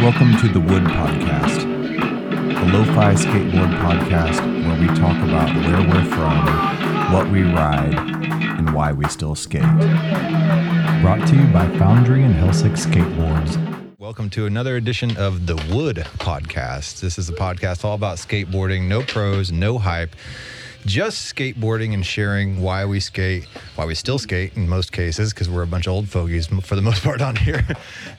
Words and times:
Welcome 0.00 0.36
to 0.38 0.48
the 0.48 0.60
Wood 0.60 0.84
Podcast, 0.84 1.64
a 1.64 2.72
lo 2.72 2.84
fi 2.94 3.14
skateboard 3.14 3.76
podcast 3.80 4.40
where 4.64 4.80
we 4.80 4.86
talk 4.96 5.16
about 5.24 5.52
where 5.56 5.80
we're 5.88 6.04
from, 6.14 7.12
what 7.12 7.28
we 7.32 7.42
ride, 7.42 7.96
and 8.58 8.72
why 8.72 8.92
we 8.92 9.06
still 9.08 9.34
skate. 9.34 9.62
Brought 11.02 11.26
to 11.26 11.34
you 11.34 11.48
by 11.48 11.68
Foundry 11.78 12.22
and 12.22 12.32
Helsik 12.32 12.76
Skateboards. 12.76 13.58
Welcome 13.98 14.30
to 14.30 14.46
another 14.46 14.76
edition 14.76 15.16
of 15.16 15.48
the 15.48 15.56
Wood 15.74 15.96
Podcast. 16.18 17.00
This 17.00 17.18
is 17.18 17.28
a 17.28 17.32
podcast 17.34 17.84
all 17.84 17.94
about 17.94 18.18
skateboarding, 18.18 18.86
no 18.86 19.02
pros, 19.02 19.50
no 19.50 19.78
hype, 19.78 20.14
just 20.86 21.34
skateboarding 21.34 21.94
and 21.94 22.04
sharing 22.04 22.60
why 22.60 22.84
we 22.84 23.00
skate, 23.00 23.44
why 23.74 23.84
we 23.84 23.94
still 23.94 24.18
skate 24.18 24.56
in 24.56 24.68
most 24.68 24.92
cases, 24.92 25.32
because 25.32 25.48
we're 25.48 25.62
a 25.62 25.66
bunch 25.66 25.86
of 25.86 25.92
old 25.92 26.08
fogies 26.08 26.46
for 26.46 26.76
the 26.76 26.82
most 26.82 27.02
part 27.04 27.20
on 27.20 27.36
here, 27.36 27.66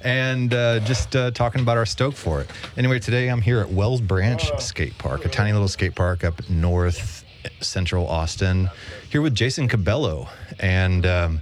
and 0.02 0.54
uh, 0.54 0.80
just 0.80 1.16
uh, 1.16 1.32
talking 1.32 1.62
about 1.62 1.78
our 1.78 1.86
stoke 1.86 2.16
for 2.16 2.42
it. 2.42 2.50
Anyway, 2.78 3.00
today 3.00 3.28
I'm 3.28 3.42
here 3.42 3.60
at 3.60 3.70
Wells 3.70 4.02
Branch 4.02 4.42
Skate 4.60 4.98
Park, 4.98 5.26
a 5.26 5.30
tiny 5.30 5.54
little 5.54 5.68
skate 5.68 5.96
park 5.96 6.24
up 6.24 6.50
north 6.50 7.24
central 7.62 8.08
Austin, 8.08 8.70
here 9.10 9.22
with 9.22 9.36
Jason 9.36 9.68
Cabello. 9.68 10.28
And 10.60 11.06
um, 11.06 11.42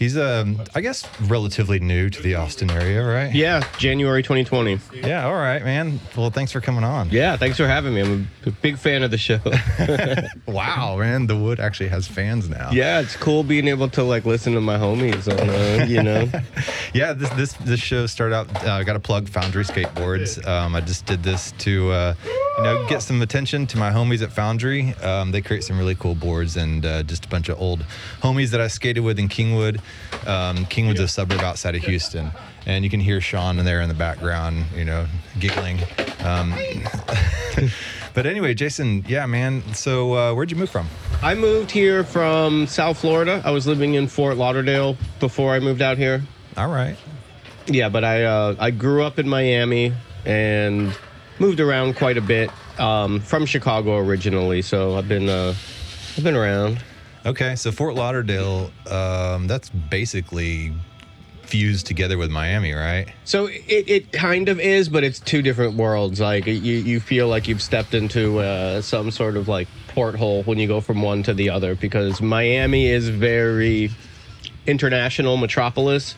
he's, 0.00 0.16
um, 0.18 0.60
I 0.74 0.80
guess, 0.80 1.06
relatively 1.20 1.78
new 1.78 2.10
to 2.10 2.20
the 2.22 2.34
Austin 2.34 2.70
area, 2.70 3.04
right? 3.06 3.32
Yeah, 3.32 3.62
January 3.78 4.24
2020. 4.24 4.80
Yeah, 5.06 5.26
all 5.26 5.34
right, 5.34 5.62
man. 5.62 6.00
Well, 6.16 6.30
thanks 6.30 6.50
for 6.50 6.60
coming 6.60 6.82
on. 6.82 7.10
Yeah, 7.10 7.36
thanks 7.36 7.56
for 7.58 7.68
having 7.68 7.94
me. 7.94 8.00
I'm 8.00 8.28
a 8.46 8.50
big 8.50 8.76
fan 8.78 9.04
of 9.04 9.12
the 9.12 9.18
show. 9.18 9.38
Wow, 10.46 10.96
man. 10.96 11.26
The 11.28 11.36
Wood 11.36 11.60
actually 11.60 11.90
has 11.90 12.08
fans 12.08 12.48
now. 12.48 12.70
yeah, 12.72 13.00
it's 13.00 13.14
cool 13.16 13.44
being 13.44 13.68
able 13.68 13.88
to 13.90 14.02
like 14.02 14.24
listen 14.24 14.54
to 14.54 14.60
my 14.60 14.76
homies 14.76 15.28
on, 15.30 15.48
uh, 15.48 15.84
you 15.86 16.02
know. 16.02 16.28
Yeah, 16.92 17.12
this 17.12 17.30
this 17.30 17.52
this 17.52 17.78
show 17.80 18.06
started 18.06 18.34
out. 18.34 18.64
uh, 18.66 18.72
I 18.72 18.82
got 18.82 18.96
a 18.96 19.00
plug 19.00 19.28
Foundry 19.28 19.62
Skateboards. 19.62 20.44
Um, 20.46 20.74
I 20.74 20.80
just 20.80 21.06
did 21.06 21.22
this 21.22 21.52
to 21.58 21.90
uh, 21.92 22.14
you 22.60 22.66
know 22.66 22.86
get 22.88 23.00
some 23.00 23.22
attention 23.22 23.66
to 23.68 23.78
my 23.78 23.90
homies 23.90 24.20
at 24.22 24.32
Foundry. 24.32 24.94
Um, 24.96 25.32
they 25.32 25.40
create 25.40 25.64
some 25.64 25.78
really 25.78 25.94
cool 25.94 26.14
boards 26.14 26.58
and 26.58 26.84
uh, 26.84 27.02
just 27.02 27.24
a 27.24 27.28
bunch 27.28 27.48
of 27.48 27.58
old 27.58 27.86
homies 28.20 28.50
that 28.50 28.60
I 28.60 28.68
skated 28.68 29.02
with 29.02 29.18
in 29.18 29.28
Kingwood. 29.30 29.80
Um, 30.26 30.66
Kingwood's 30.66 31.00
a 31.00 31.08
suburb 31.08 31.40
outside 31.40 31.74
of 31.74 31.82
Houston, 31.84 32.30
and 32.66 32.84
you 32.84 32.90
can 32.90 33.00
hear 33.00 33.18
Sean 33.22 33.58
in 33.58 33.64
there 33.64 33.80
in 33.80 33.88
the 33.88 33.94
background, 33.94 34.66
you 34.76 34.84
know, 34.84 35.06
giggling. 35.38 35.78
Um, 36.22 36.54
but 38.14 38.26
anyway, 38.26 38.52
Jason, 38.52 39.06
yeah, 39.08 39.24
man. 39.24 39.62
So 39.72 40.12
uh, 40.14 40.34
where'd 40.34 40.50
you 40.50 40.58
move 40.58 40.68
from? 40.68 40.86
I 41.22 41.34
moved 41.34 41.70
here 41.70 42.04
from 42.04 42.66
South 42.66 42.98
Florida. 42.98 43.40
I 43.42 43.52
was 43.52 43.66
living 43.66 43.94
in 43.94 44.06
Fort 44.06 44.36
Lauderdale 44.36 44.98
before 45.18 45.54
I 45.54 45.60
moved 45.60 45.80
out 45.80 45.96
here. 45.96 46.22
All 46.58 46.68
right. 46.68 46.98
Yeah, 47.66 47.88
but 47.88 48.04
I 48.04 48.24
uh, 48.24 48.56
I 48.58 48.70
grew 48.70 49.02
up 49.02 49.18
in 49.18 49.26
Miami 49.26 49.94
and 50.26 50.94
moved 51.40 51.58
around 51.58 51.96
quite 51.96 52.16
a 52.16 52.20
bit. 52.20 52.50
Um, 52.78 53.20
from 53.20 53.44
Chicago 53.44 53.96
originally, 53.96 54.62
so 54.62 54.96
I've 54.96 55.08
been 55.08 55.28
uh, 55.28 55.54
I've 56.16 56.24
been 56.24 56.36
around. 56.36 56.82
Okay, 57.26 57.54
so 57.56 57.70
Fort 57.70 57.94
Lauderdale, 57.94 58.70
um, 58.90 59.46
that's 59.46 59.68
basically 59.68 60.72
fused 61.42 61.86
together 61.86 62.16
with 62.16 62.30
Miami, 62.30 62.72
right? 62.72 63.12
So 63.24 63.46
it, 63.46 63.90
it 63.90 64.12
kind 64.12 64.48
of 64.48 64.60
is, 64.60 64.88
but 64.88 65.02
it's 65.04 65.18
two 65.18 65.42
different 65.42 65.74
worlds. 65.74 66.20
Like 66.20 66.46
you, 66.46 66.54
you 66.54 67.00
feel 67.00 67.28
like 67.28 67.48
you've 67.48 67.60
stepped 67.60 67.92
into 67.92 68.38
uh, 68.38 68.80
some 68.80 69.10
sort 69.10 69.36
of 69.36 69.48
like 69.48 69.68
porthole 69.88 70.44
when 70.44 70.58
you 70.58 70.68
go 70.68 70.80
from 70.80 71.02
one 71.02 71.22
to 71.24 71.34
the 71.34 71.50
other 71.50 71.74
because 71.74 72.22
Miami 72.22 72.86
is 72.86 73.08
very 73.08 73.90
international 74.66 75.36
metropolis, 75.36 76.14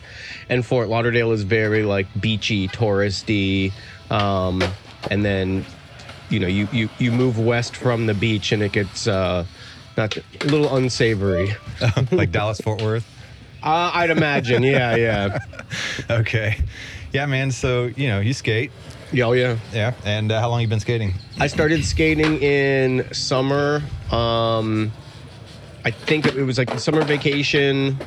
and 0.49 0.65
Fort 0.65 0.87
Lauderdale 0.87 1.31
is 1.31 1.43
very 1.43 1.83
like 1.83 2.07
beachy, 2.21 2.67
touristy, 2.67 3.73
um, 4.11 4.63
and 5.11 5.23
then 5.23 5.65
you 6.29 6.39
know 6.39 6.47
you, 6.47 6.67
you 6.71 6.89
you 6.99 7.11
move 7.11 7.37
west 7.37 7.75
from 7.75 8.05
the 8.05 8.13
beach 8.13 8.51
and 8.51 8.61
it 8.61 8.71
gets 8.71 9.07
uh, 9.07 9.45
not 9.97 10.17
a 10.17 10.23
little 10.45 10.75
unsavory. 10.75 11.53
like 12.11 12.31
Dallas 12.31 12.59
Fort 12.61 12.81
Worth. 12.81 13.07
Uh, 13.61 13.91
I'd 13.93 14.09
imagine, 14.09 14.61
yeah, 14.61 14.95
yeah, 14.95 15.39
Okay, 16.09 16.59
yeah, 17.13 17.25
man. 17.25 17.51
So 17.51 17.91
you 17.95 18.09
know, 18.09 18.19
you 18.19 18.33
skate, 18.33 18.71
yeah, 19.13 19.25
oh, 19.25 19.33
yeah. 19.33 19.57
yeah. 19.71 19.93
And 20.05 20.31
uh, 20.31 20.41
how 20.41 20.49
long 20.49 20.61
you 20.61 20.67
been 20.67 20.79
skating? 20.79 21.13
I 21.39 21.45
started 21.45 21.85
skating 21.85 22.41
in 22.41 23.13
summer. 23.13 23.83
Um, 24.11 24.91
I 25.85 25.91
think 25.91 26.25
it 26.25 26.43
was 26.43 26.57
like 26.57 26.79
summer 26.79 27.03
vacation. 27.03 27.97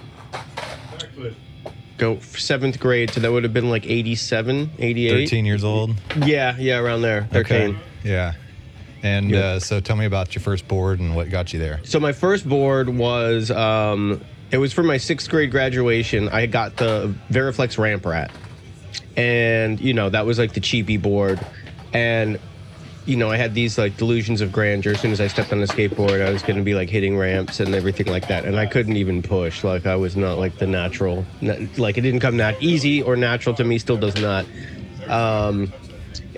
Go 1.99 2.19
seventh 2.21 2.79
grade, 2.79 3.11
so 3.11 3.21
that 3.21 3.33
would 3.33 3.43
have 3.45 3.55
been 3.55 3.71
like 3.71 3.87
87, 3.87 4.71
88. 4.79 5.11
Thirteen 5.11 5.47
years 5.47 5.65
old. 5.65 5.95
Yeah, 6.25 6.55
yeah, 6.59 6.79
around 6.79 7.01
there. 7.03 7.27
13. 7.33 7.41
Okay. 7.71 7.79
Yeah. 8.05 8.35
And 9.03 9.31
Yeah. 9.31 9.39
uh, 9.39 9.61
so 9.61 9.81
tell 9.81 9.97
me 9.97 10.05
about 10.05 10.35
your 10.35 10.43
first 10.43 10.69
board 10.69 11.01
and 11.01 11.17
what 11.17 11.31
got 11.31 11.53
you 11.53 11.59
there. 11.59 11.81
So 11.85 11.99
my 11.99 12.13
first 12.13 12.47
board 12.49 12.89
was 12.91 13.51
um, 13.51 14.21
it 14.51 14.59
was 14.59 14.73
for 14.75 14.83
my 14.83 14.97
sixth 14.99 15.31
grade 15.31 15.51
graduation. 15.51 16.29
I 16.29 16.47
got 16.47 16.77
the 16.77 17.15
Veriflex 17.31 17.79
Ramp 17.79 18.05
Rat, 18.05 18.31
and 19.17 19.81
you 19.81 19.95
know 19.95 20.11
that 20.11 20.27
was 20.27 20.39
like 20.39 20.53
the 20.53 20.61
cheapy 20.61 20.97
board, 20.99 21.41
and 21.93 22.39
you 23.07 23.17
know 23.17 23.31
I 23.31 23.37
had 23.37 23.55
these 23.55 23.79
like 23.79 23.97
delusions 23.97 24.41
of 24.41 24.53
grandeur. 24.53 24.93
As 24.93 25.01
soon 25.01 25.13
as 25.13 25.21
I 25.21 25.29
stepped 25.29 25.53
on 25.53 25.61
the 25.61 25.67
skateboard, 25.67 26.27
I 26.27 26.31
was 26.31 26.43
going 26.43 26.57
to 26.57 26.63
be 26.63 26.75
like 26.75 26.91
hitting 26.91 27.17
ramps 27.17 27.61
and 27.61 27.75
everything 27.75 28.07
like 28.07 28.29
that, 28.29 28.45
and 28.45 28.59
I 28.59 28.67
couldn't 28.67 28.97
even 28.97 29.23
push. 29.23 29.65
Like 29.65 29.87
I 29.87 29.97
was 29.97 30.17
not 30.17 30.39
like 30.39 30.59
the 30.59 30.67
natural, 30.67 31.25
na- 31.41 31.57
like 31.77 31.97
it 31.97 32.03
didn't 32.03 32.21
come 32.21 32.37
that 32.39 32.61
easy 32.63 33.03
or 33.03 33.17
natural 33.17 33.55
to 33.55 33.65
me. 33.65 33.79
Still 33.79 33.97
does 33.97 34.21
not. 34.21 34.45
Um, 35.09 35.73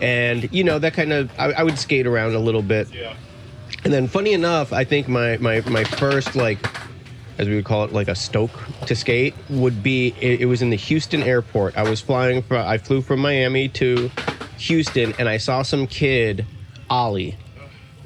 and 0.00 0.52
you 0.52 0.62
know 0.62 0.78
that 0.78 0.94
kind 0.94 1.12
of 1.12 1.30
I, 1.38 1.52
I 1.52 1.62
would 1.62 1.78
skate 1.78 2.06
around 2.06 2.34
a 2.34 2.38
little 2.38 2.62
bit. 2.62 2.88
And 3.84 3.92
then, 3.92 4.08
funny 4.08 4.32
enough, 4.32 4.72
I 4.72 4.84
think 4.84 5.08
my 5.08 5.36
my 5.38 5.60
my 5.62 5.84
first 5.84 6.34
like, 6.36 6.58
as 7.38 7.48
we 7.48 7.54
would 7.54 7.64
call 7.64 7.84
it, 7.84 7.92
like 7.92 8.08
a 8.08 8.14
stoke 8.14 8.50
to 8.86 8.94
skate 8.94 9.34
would 9.48 9.82
be. 9.82 10.14
It, 10.20 10.42
it 10.42 10.46
was 10.46 10.62
in 10.62 10.70
the 10.70 10.76
Houston 10.76 11.22
airport. 11.22 11.76
I 11.76 11.88
was 11.88 12.00
flying 12.00 12.42
from. 12.42 12.66
I 12.66 12.78
flew 12.78 13.00
from 13.00 13.20
Miami 13.20 13.68
to 13.70 14.10
Houston, 14.58 15.14
and 15.18 15.28
I 15.28 15.36
saw 15.38 15.62
some 15.62 15.86
kid, 15.86 16.44
Ollie. 16.90 17.36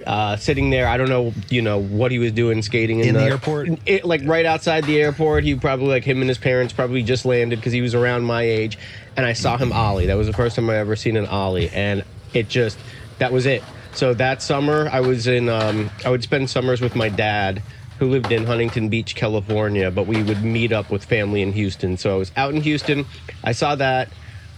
Uh, 0.06 0.36
sitting 0.36 0.70
there, 0.70 0.88
I 0.88 0.96
don't 0.96 1.08
know, 1.08 1.32
you 1.48 1.62
know, 1.62 1.80
what 1.80 2.10
he 2.10 2.18
was 2.18 2.32
doing 2.32 2.60
skating 2.62 2.98
in, 2.98 3.10
In 3.10 3.14
the 3.14 3.22
airport? 3.22 3.68
it, 3.86 4.04
like 4.04 4.22
right 4.24 4.44
outside 4.44 4.82
the 4.82 5.00
airport. 5.00 5.44
He 5.44 5.54
probably 5.54 5.86
like 5.86 6.02
him 6.02 6.20
and 6.20 6.28
his 6.28 6.38
parents 6.38 6.72
probably 6.72 7.04
just 7.04 7.24
landed 7.24 7.60
because 7.60 7.72
he 7.72 7.80
was 7.82 7.94
around 7.94 8.24
my 8.24 8.42
age, 8.42 8.78
and 9.16 9.24
I 9.24 9.32
saw 9.32 9.56
him 9.56 9.72
ollie. 9.72 10.06
That 10.06 10.16
was 10.16 10.26
the 10.26 10.32
first 10.32 10.56
time 10.56 10.68
I 10.70 10.76
ever 10.78 10.96
seen 10.96 11.16
an 11.16 11.26
ollie, 11.26 11.68
and 11.68 12.02
it 12.34 12.48
just 12.48 12.78
that 13.18 13.32
was 13.32 13.46
it. 13.46 13.62
So 13.94 14.12
that 14.14 14.42
summer, 14.42 14.88
I 14.90 15.00
was 15.00 15.28
in. 15.28 15.48
Um, 15.48 15.88
I 16.04 16.10
would 16.10 16.24
spend 16.24 16.50
summers 16.50 16.80
with 16.80 16.96
my 16.96 17.08
dad, 17.08 17.62
who 18.00 18.10
lived 18.10 18.32
in 18.32 18.44
Huntington 18.44 18.88
Beach, 18.88 19.14
California, 19.14 19.88
but 19.92 20.08
we 20.08 20.22
would 20.24 20.42
meet 20.42 20.72
up 20.72 20.90
with 20.90 21.04
family 21.04 21.42
in 21.42 21.52
Houston. 21.52 21.96
So 21.96 22.14
I 22.14 22.18
was 22.18 22.32
out 22.36 22.52
in 22.52 22.60
Houston. 22.60 23.06
I 23.44 23.52
saw 23.52 23.76
that. 23.76 24.08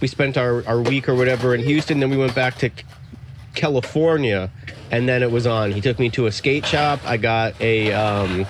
We 0.01 0.07
spent 0.07 0.37
our, 0.37 0.65
our 0.67 0.81
week 0.81 1.07
or 1.07 1.13
whatever 1.13 1.53
in 1.53 1.61
Houston. 1.61 1.99
Then 1.99 2.09
we 2.09 2.17
went 2.17 2.33
back 2.33 2.57
to 2.59 2.71
California, 3.55 4.51
and 4.91 5.07
then 5.07 5.23
it 5.23 5.31
was 5.31 5.47
on. 5.47 5.71
He 5.71 5.81
took 5.81 5.99
me 5.99 6.09
to 6.11 6.27
a 6.27 6.31
skate 6.31 6.65
shop. 6.65 6.99
I 7.05 7.17
got 7.17 7.59
a 7.61 7.93
um, 7.93 8.45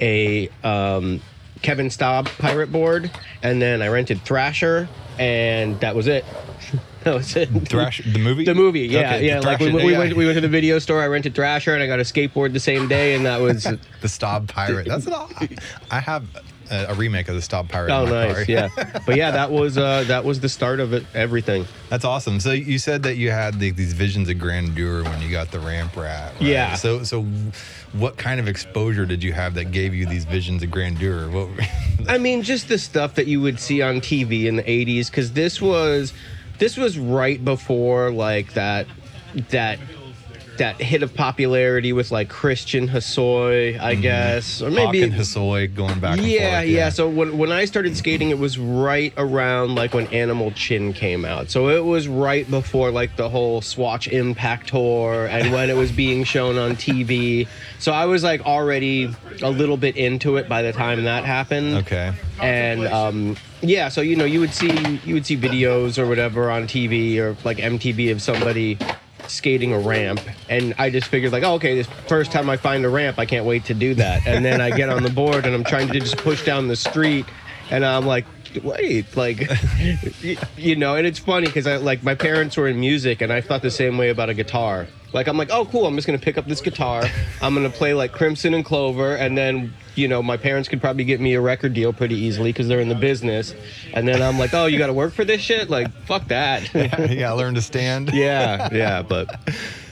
a 0.00 0.48
um, 0.62 1.20
Kevin 1.62 1.88
Staab 1.88 2.26
pirate 2.38 2.70
board, 2.70 3.10
and 3.42 3.60
then 3.60 3.82
I 3.82 3.88
rented 3.88 4.22
Thrasher, 4.22 4.88
and 5.18 5.78
that 5.80 5.94
was 5.94 6.06
it. 6.06 6.24
that 7.04 7.14
was 7.14 7.34
it. 7.36 7.48
Thrash 7.68 8.02
the 8.04 8.18
movie. 8.18 8.44
The 8.44 8.54
movie, 8.54 8.80
yeah, 8.80 9.14
Okay, 9.14 9.26
yeah. 9.26 9.40
Like 9.40 9.60
we, 9.60 9.72
we 9.72 9.92
yeah. 9.92 9.98
went, 9.98 10.16
we 10.16 10.26
went 10.26 10.36
to 10.36 10.40
the 10.40 10.48
video 10.48 10.78
store. 10.78 11.02
I 11.02 11.06
rented 11.06 11.34
Thrasher, 11.34 11.74
and 11.74 11.82
I 11.82 11.86
got 11.86 11.98
a 11.98 12.02
skateboard 12.02 12.52
the 12.52 12.60
same 12.60 12.88
day, 12.88 13.14
and 13.14 13.24
that 13.26 13.40
was 13.40 13.64
the 13.64 13.78
Staab 14.02 14.48
Pirate. 14.48 14.86
That's 14.86 15.06
an. 15.06 15.14
I 15.90 16.00
have 16.00 16.24
a, 16.70 16.86
a 16.88 16.94
remake 16.94 17.28
of 17.28 17.34
the 17.34 17.40
Staab 17.40 17.68
Pirate. 17.68 17.90
oh 17.90 18.04
nice, 18.06 18.48
yeah. 18.48 18.68
But 19.06 19.16
yeah, 19.16 19.30
that 19.30 19.50
was 19.50 19.78
uh, 19.78 20.04
that 20.08 20.24
was 20.24 20.40
the 20.40 20.48
start 20.48 20.80
of 20.80 20.92
it. 20.92 21.04
Everything. 21.14 21.66
That's 21.90 22.04
awesome. 22.04 22.40
So 22.40 22.52
you 22.52 22.78
said 22.78 23.02
that 23.04 23.16
you 23.16 23.30
had 23.30 23.58
the, 23.60 23.70
these 23.70 23.92
visions 23.92 24.28
of 24.28 24.38
grandeur 24.38 25.04
when 25.04 25.20
you 25.22 25.30
got 25.30 25.50
the 25.50 25.60
ramp 25.60 25.96
rat. 25.96 26.32
right? 26.34 26.42
Yeah. 26.42 26.74
So 26.74 27.02
so, 27.04 27.22
what 27.92 28.16
kind 28.16 28.40
of 28.40 28.48
exposure 28.48 29.06
did 29.06 29.22
you 29.22 29.32
have 29.32 29.54
that 29.54 29.70
gave 29.70 29.94
you 29.94 30.06
these 30.06 30.24
visions 30.24 30.62
of 30.62 30.70
grandeur? 30.70 31.28
What? 31.30 31.48
I 32.08 32.18
mean, 32.18 32.42
just 32.42 32.68
the 32.68 32.78
stuff 32.78 33.14
that 33.14 33.26
you 33.26 33.40
would 33.40 33.60
see 33.60 33.82
on 33.82 34.00
TV 34.00 34.44
in 34.46 34.56
the 34.56 34.62
'80s, 34.64 35.06
because 35.10 35.32
this 35.32 35.60
was, 35.60 36.12
this 36.58 36.76
was 36.76 36.98
right 36.98 37.44
before 37.44 38.10
like 38.10 38.54
that, 38.54 38.86
that 39.50 39.78
that 40.58 40.80
hit 40.80 41.02
of 41.02 41.14
popularity 41.14 41.92
with 41.92 42.10
like 42.10 42.28
Christian 42.28 42.88
Hosoi, 42.88 43.78
I 43.80 43.94
guess, 43.94 44.60
or 44.60 44.66
Hawk 44.70 44.74
maybe 44.74 45.02
and 45.02 45.12
Hosoi 45.12 45.74
going 45.74 45.98
back 46.00 46.18
and 46.18 46.26
yeah, 46.26 46.60
forth. 46.60 46.68
yeah. 46.70 46.88
So 46.90 47.08
when 47.08 47.38
when 47.38 47.52
I 47.52 47.64
started 47.64 47.96
skating, 47.96 48.30
it 48.30 48.38
was 48.38 48.58
right 48.58 49.12
around 49.16 49.74
like 49.74 49.94
when 49.94 50.06
Animal 50.08 50.50
Chin 50.52 50.92
came 50.92 51.24
out. 51.24 51.50
So 51.50 51.68
it 51.68 51.84
was 51.84 52.08
right 52.08 52.48
before 52.50 52.90
like 52.90 53.16
the 53.16 53.28
whole 53.28 53.60
Swatch 53.60 54.08
Impact 54.08 54.68
tour 54.68 55.26
and 55.26 55.52
when 55.52 55.70
it 55.70 55.76
was 55.76 55.92
being 55.92 56.24
shown 56.24 56.58
on 56.58 56.76
TV. 56.76 57.48
So 57.78 57.92
I 57.92 58.06
was 58.06 58.22
like 58.22 58.42
already 58.46 59.14
a 59.42 59.50
little 59.50 59.76
bit 59.76 59.96
into 59.96 60.36
it 60.36 60.48
by 60.48 60.62
the 60.62 60.72
time 60.72 61.04
that 61.04 61.24
happened. 61.24 61.76
Okay. 61.78 62.12
And 62.40 62.86
um, 62.86 63.36
yeah, 63.62 63.88
so 63.88 64.00
you 64.00 64.16
know, 64.16 64.24
you 64.24 64.40
would 64.40 64.52
see 64.52 64.98
you 65.04 65.14
would 65.14 65.26
see 65.26 65.36
videos 65.36 65.98
or 65.98 66.06
whatever 66.06 66.50
on 66.50 66.64
TV 66.64 67.18
or 67.18 67.36
like 67.44 67.58
MTV 67.58 68.12
of 68.12 68.20
somebody 68.20 68.78
skating 69.28 69.72
a 69.72 69.78
ramp 69.78 70.20
and 70.48 70.74
I 70.78 70.90
just 70.90 71.08
figured 71.08 71.32
like, 71.32 71.42
oh, 71.42 71.54
okay, 71.54 71.74
this 71.74 71.86
first 72.06 72.32
time 72.32 72.48
I 72.50 72.56
find 72.56 72.84
a 72.84 72.88
ramp, 72.88 73.18
I 73.18 73.26
can't 73.26 73.44
wait 73.44 73.64
to 73.66 73.74
do 73.74 73.94
that. 73.94 74.26
And 74.26 74.44
then 74.44 74.60
I 74.60 74.70
get 74.70 74.88
on 74.88 75.02
the 75.02 75.10
board 75.10 75.46
and 75.46 75.54
I'm 75.54 75.64
trying 75.64 75.88
to 75.88 76.00
just 76.00 76.16
push 76.16 76.44
down 76.44 76.68
the 76.68 76.76
street 76.76 77.26
and 77.70 77.84
I'm 77.84 78.06
like, 78.06 78.24
wait, 78.62 79.16
like 79.16 79.48
you 80.56 80.76
know, 80.76 80.94
and 80.94 81.06
it's 81.06 81.18
funny 81.18 81.46
because 81.46 81.66
I 81.66 81.76
like 81.76 82.02
my 82.02 82.14
parents 82.14 82.56
were 82.56 82.68
in 82.68 82.80
music 82.80 83.20
and 83.20 83.32
I 83.32 83.40
thought 83.40 83.62
the 83.62 83.70
same 83.70 83.98
way 83.98 84.10
about 84.10 84.28
a 84.28 84.34
guitar. 84.34 84.86
Like 85.12 85.28
I'm 85.28 85.36
like, 85.36 85.50
oh 85.50 85.64
cool, 85.66 85.86
I'm 85.86 85.94
just 85.94 86.06
gonna 86.06 86.18
pick 86.18 86.38
up 86.38 86.46
this 86.46 86.60
guitar. 86.60 87.04
I'm 87.40 87.54
gonna 87.54 87.70
play 87.70 87.94
like 87.94 88.12
Crimson 88.12 88.54
and 88.54 88.64
Clover, 88.64 89.14
and 89.16 89.36
then 89.36 89.74
you 89.96 90.08
know 90.08 90.22
my 90.22 90.36
parents 90.36 90.68
could 90.68 90.80
probably 90.80 91.04
get 91.04 91.20
me 91.20 91.34
a 91.34 91.40
record 91.40 91.74
deal 91.74 91.92
pretty 91.92 92.16
easily 92.16 92.52
because 92.52 92.68
they're 92.68 92.80
in 92.80 92.88
the 92.88 92.94
business. 92.94 93.54
And 93.94 94.06
then 94.06 94.22
I'm 94.22 94.38
like, 94.38 94.54
oh, 94.54 94.66
you 94.66 94.78
got 94.78 94.88
to 94.88 94.92
work 94.92 95.12
for 95.12 95.24
this 95.24 95.40
shit? 95.40 95.70
Like 95.70 95.90
fuck 96.04 96.28
that. 96.28 96.72
you 97.10 97.18
gotta 97.18 97.36
learn 97.36 97.54
to 97.54 97.62
stand. 97.62 98.10
yeah, 98.14 98.68
yeah, 98.72 99.02
but 99.02 99.38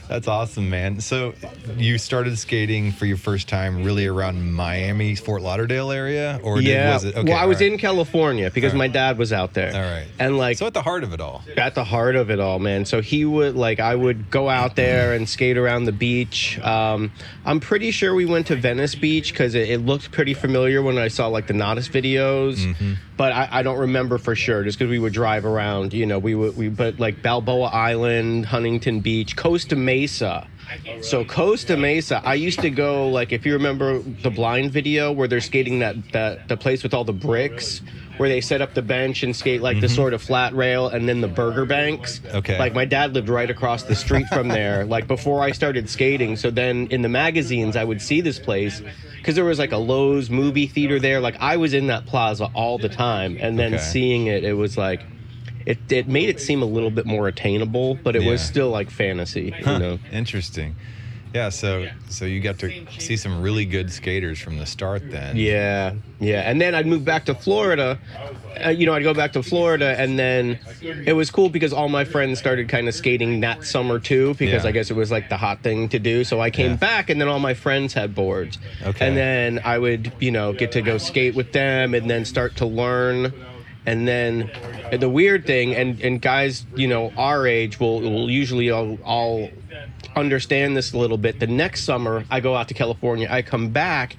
That's 0.09 0.29
awesome, 0.29 0.69
man. 0.69 1.01
So 1.01 1.35
you 1.77 1.99
started 1.99 2.39
skating 2.39 2.93
for 2.93 3.07
your 3.07 3.17
first 3.17 3.49
time 3.49 3.85
really 3.85 4.07
around 4.07 4.53
Miami, 4.53 5.15
Fort 5.15 5.43
Lauderdale 5.43 5.91
area, 5.91 6.41
or 6.43 6.57
did, 6.57 6.65
yeah. 6.65 6.93
was 6.93 7.05
it? 7.05 7.17
Okay, 7.17 7.33
well, 7.33 7.41
I 7.41 7.47
was 7.47 7.61
right. 7.61 7.73
in 7.73 7.79
California 7.79 8.51
because 8.51 8.73
right. 8.73 8.79
my 8.79 8.89
dad 8.89 9.19
was 9.19 9.33
out 9.33 9.55
there. 9.55 9.75
All 9.75 9.81
right. 9.81 10.07
And 10.19 10.37
like 10.37 10.59
So 10.59 10.67
at 10.67 10.75
the 10.75 10.83
heart 10.83 11.05
of 11.05 11.13
it 11.13 11.21
all. 11.21 11.43
at 11.57 11.75
the 11.75 11.85
heart 11.85 12.17
of 12.17 12.31
it 12.31 12.39
all, 12.39 12.59
man. 12.59 12.85
So 12.85 13.01
he 13.01 13.25
would 13.25 13.57
like 13.57 13.81
I 13.81 13.95
would 13.95 14.31
go 14.31 14.49
out 14.49 14.77
there 14.77 15.15
and 15.15 15.29
skate 15.29 15.57
around 15.57 15.85
the 15.85 15.93
beach. 15.93 16.59
Um, 16.61 17.11
I'm 17.45 17.61
pretty 17.61 17.91
sure 17.91 18.15
we 18.15 18.27
went 18.27 18.47
to 18.49 18.57
Venice 18.57 18.95
Beach 18.95 19.33
because 19.33 19.55
it, 19.55 19.71
it 19.71 19.79
looked 19.79 20.13
pretty 20.13 20.35
familiar 20.35 20.83
when 20.83 20.99
I 20.99 21.09
saw 21.09 21.29
like 21.29 21.47
the 21.47 21.55
Nodis 21.55 21.91
videos, 21.91 22.97
but 23.17 23.33
I, 23.33 23.49
I 23.51 23.63
don't 23.63 23.79
remember 23.79 24.19
for 24.19 24.35
sure 24.35 24.65
just 24.65 24.79
because 24.79 24.91
we 24.91 24.99
would 24.99 25.13
drive 25.13 25.47
around. 25.47 25.93
You 25.95 26.07
know, 26.07 26.19
we 26.19 26.35
would 26.35 26.57
we 26.57 26.69
but 26.69 27.01
like 27.01 27.23
Balboa 27.23 27.67
Island, 27.69 28.47
Huntington 28.47 29.01
Beach, 29.01 29.35
Costa 29.37 29.77
Mesa. 29.77 29.94
Oh, 30.89 31.01
so 31.03 31.25
Costa 31.25 31.77
Mesa, 31.77 32.23
I 32.25 32.35
used 32.35 32.61
to 32.61 32.71
go 32.71 33.09
like 33.09 33.33
if 33.33 33.45
you 33.45 33.53
remember 33.53 33.99
the 33.99 34.31
blind 34.31 34.73
video 34.73 35.13
where 35.13 35.29
they're 35.29 35.41
skating 35.41 35.79
that 35.81 35.97
that 36.13 36.49
the 36.49 36.57
place 36.57 36.83
with 36.83 36.95
all 36.95 37.05
the 37.05 37.13
bricks 37.13 37.83
oh, 37.85 37.91
where 38.17 38.29
they 38.29 38.41
set 38.41 38.63
up 38.63 38.75
the 38.75 38.83
bench 38.83 39.23
and 39.23 39.35
skate 39.37 39.61
like 39.61 39.81
the 39.81 39.87
mm-hmm. 39.87 39.95
sort 39.95 40.15
of 40.15 40.23
flat 40.23 40.55
rail 40.55 40.89
and 40.89 41.09
then 41.09 41.21
the 41.21 41.29
burger 41.29 41.67
banks. 41.67 42.21
Okay. 42.33 42.59
Like 42.59 42.75
my 42.75 42.85
dad 42.85 43.13
lived 43.13 43.29
right 43.29 43.51
across 43.51 43.83
the 43.83 43.95
street 43.95 44.27
from 44.29 44.49
there 44.49 44.85
like 44.95 45.07
before 45.07 45.43
I 45.43 45.53
started 45.53 45.89
skating. 45.91 46.37
So 46.37 46.51
then 46.51 46.87
in 46.89 47.03
the 47.03 47.09
magazines 47.09 47.77
I 47.77 47.85
would 47.85 48.01
see 48.01 48.21
this 48.21 48.39
place 48.39 48.83
because 49.17 49.35
there 49.35 49.45
was 49.45 49.59
like 49.59 49.73
a 49.73 49.77
Loews 49.77 50.31
movie 50.31 50.67
theater 50.67 50.99
there. 50.99 51.21
Like 51.21 51.37
I 51.41 51.57
was 51.57 51.75
in 51.75 51.89
that 51.89 52.07
plaza 52.07 52.51
all 52.55 52.79
the 52.79 52.89
time 52.89 53.37
and 53.41 53.59
then 53.59 53.75
Okay. 53.75 53.83
seeing 53.83 54.27
it 54.29 54.45
it 54.45 54.55
was 54.55 54.79
like 54.79 55.03
it, 55.67 55.79
it 55.91 56.09
made 56.09 56.29
it 56.29 56.41
seem 56.41 56.63
a 56.63 56.67
little 56.67 56.91
bit 56.91 57.07
more 57.07 57.29
attainable, 57.29 57.95
but 57.97 58.17
it 58.17 58.23
was 58.25 58.41
still 58.41 58.71
like 58.71 58.91
fantasy, 58.91 59.55
you 59.59 59.65
know. 59.65 59.99
Interesting. 60.13 60.75
Yeah, 61.35 61.49
so 61.49 61.89
so 62.09 62.27
you 62.27 62.41
got 62.41 62.61
to 62.61 62.71
see 63.01 63.17
some 63.17 63.43
really 63.43 63.65
good 63.65 63.91
skaters 63.91 64.39
from 64.39 64.59
the 64.59 64.67
start 64.67 65.11
then. 65.11 65.37
Yeah, 65.37 65.95
yeah. 66.21 66.49
And 66.49 66.61
then 66.61 66.77
I'd 66.77 66.87
move 66.87 67.05
back 67.05 67.25
to 67.25 67.35
Florida. 67.35 67.99
Uh, 68.65 68.69
you 68.69 68.87
know, 68.87 68.95
I'd 68.95 69.03
go 69.03 69.15
back 69.15 69.33
to 69.33 69.43
Florida, 69.43 69.97
and 69.99 70.17
then 70.17 70.61
it 70.81 71.15
was 71.15 71.33
cool 71.33 71.49
because 71.49 71.73
all 71.73 71.89
my 71.89 72.05
friends 72.05 72.39
started 72.39 72.69
kind 72.69 72.87
of 72.87 72.95
skating 72.95 73.41
that 73.41 73.65
summer 73.65 73.99
too, 73.99 74.35
because 74.35 74.63
Yeah. 74.63 74.69
I 74.69 74.73
guess 74.73 74.93
it 74.93 74.97
was 74.97 75.11
like 75.11 75.29
the 75.29 75.37
hot 75.37 75.61
thing 75.65 75.89
to 75.89 75.99
do. 75.99 76.23
So 76.23 76.39
I 76.41 76.51
came 76.51 76.71
Yeah. 76.73 76.77
back, 76.77 77.11
and 77.11 77.21
then 77.21 77.27
all 77.27 77.41
my 77.41 77.55
friends 77.55 77.95
had 77.95 78.15
boards. 78.15 78.59
Okay. 78.87 79.05
And 79.09 79.17
then 79.17 79.61
I 79.65 79.79
would, 79.81 80.13
you 80.21 80.31
know, 80.31 80.53
get 80.53 80.71
to 80.73 80.83
go 80.83 80.99
skate 80.99 81.35
with 81.35 81.51
them, 81.51 81.95
and 81.95 82.09
then 82.09 82.25
start 82.25 82.55
to 82.59 82.67
learn. 82.67 83.33
And 83.87 84.09
then 84.09 84.51
and 84.91 85.01
the 85.01 85.09
weird 85.09 85.47
thing, 85.47 85.75
and, 85.75 86.01
and 86.01 86.21
guys, 86.21 86.67
you 86.77 86.89
know, 86.89 87.13
our 87.17 87.47
age 87.47 87.81
will, 87.81 88.01
will 88.01 88.31
usually 88.31 88.71
all, 88.71 88.99
all 89.05 89.51
understand 90.17 90.77
this 90.77 90.93
a 90.93 90.99
little 90.99 91.19
bit. 91.19 91.41
The 91.41 91.47
next 91.47 91.85
summer, 91.85 92.25
I 92.31 92.41
go 92.41 92.55
out 92.55 92.69
to 92.69 92.75
California, 92.75 93.27
I 93.31 93.43
come 93.43 93.71
back, 93.71 94.17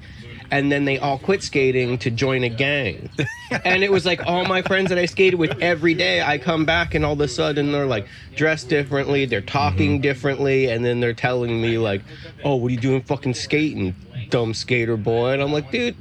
and 0.51 0.71
then 0.71 0.85
they 0.85 0.97
all 0.97 1.17
quit 1.17 1.44
skating 1.44 1.97
to 2.00 2.12
join 2.12 2.44
a 2.44 2.50
gang. 2.50 3.09
and 3.63 3.83
it 3.83 3.91
was 3.91 4.06
like 4.06 4.25
all 4.25 4.45
my 4.45 4.62
friends 4.62 4.89
that 4.89 4.97
I 4.97 5.06
skated 5.06 5.39
with 5.39 5.59
every 5.62 5.94
day, 5.94 6.21
I 6.21 6.38
come 6.38 6.65
back, 6.65 6.94
and 6.94 7.06
all 7.06 7.13
of 7.13 7.21
a 7.21 7.27
sudden 7.27 7.71
they're 7.71 7.85
like 7.85 8.07
dressed 8.35 8.69
differently, 8.69 9.25
they're 9.25 9.41
talking 9.41 9.94
mm-hmm. 9.94 10.01
differently, 10.01 10.69
and 10.69 10.83
then 10.83 11.00
they're 11.00 11.13
telling 11.13 11.62
me, 11.62 11.77
like, 11.77 12.01
oh, 12.44 12.56
what 12.56 12.67
are 12.67 12.71
you 12.71 12.79
doing 12.79 13.01
fucking 13.01 13.33
skating? 13.33 13.95
Dumb 14.29 14.53
skater 14.53 14.97
boy, 14.97 15.31
and 15.31 15.41
I'm 15.41 15.51
like, 15.51 15.71
dude, 15.71 15.95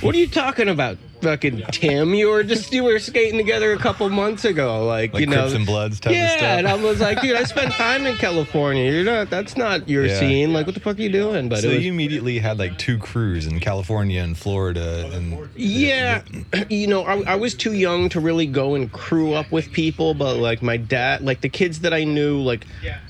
what 0.00 0.14
are 0.14 0.18
you 0.18 0.28
talking 0.28 0.68
about, 0.68 0.98
fucking 1.20 1.62
Tim? 1.72 2.14
You 2.14 2.28
were 2.30 2.42
just 2.44 2.72
you 2.72 2.84
were 2.84 2.98
skating 2.98 3.38
together 3.38 3.72
a 3.72 3.78
couple 3.78 4.08
months 4.10 4.44
ago, 4.44 4.86
like, 4.86 5.12
Like 5.12 5.20
you 5.20 5.26
know, 5.26 5.42
Crips 5.42 5.54
and 5.54 5.66
Bloods 5.66 6.00
type 6.00 6.10
of 6.10 6.16
yeah, 6.16 6.36
stuff. 6.36 6.42
and 6.42 6.68
I 6.68 6.74
was 6.74 7.00
like, 7.00 7.20
dude, 7.20 7.36
I 7.36 7.44
spent 7.44 7.72
time 7.74 8.06
in 8.06 8.16
California. 8.16 8.90
You're 8.90 9.04
not. 9.04 9.30
That's 9.30 9.56
not 9.56 9.88
your 9.88 10.06
Yeah. 10.06 10.18
scene. 10.18 10.52
Like, 10.52 10.66
what 10.66 10.74
the 10.74 10.80
fuck 10.80 10.98
are 10.98 11.02
you 11.02 11.10
doing? 11.10 11.48
But 11.48 11.60
So 11.60 11.68
was, 11.68 11.84
you 11.84 11.92
immediately 11.92 12.38
had 12.38 12.58
like 12.58 12.78
two 12.78 12.98
crews 12.98 13.46
in 13.46 13.60
California 13.60 14.22
and 14.22 14.36
Florida, 14.36 15.10
and 15.12 15.48
yeah, 15.56 16.22
you 16.68 16.86
know, 16.86 17.02
I, 17.02 17.32
I 17.32 17.34
was 17.36 17.54
too 17.54 17.72
young 17.72 18.08
to 18.10 18.20
really 18.20 18.46
go 18.46 18.74
and 18.74 18.90
crew 18.90 19.34
up 19.34 19.50
with 19.50 19.72
people. 19.72 20.14
But 20.14 20.36
like 20.36 20.62
my 20.62 20.76
dad, 20.76 21.22
like 21.22 21.40
the 21.40 21.48
kids 21.48 21.80
that 21.80 21.92
I 21.92 22.04
knew, 22.04 22.40
like 22.40 22.66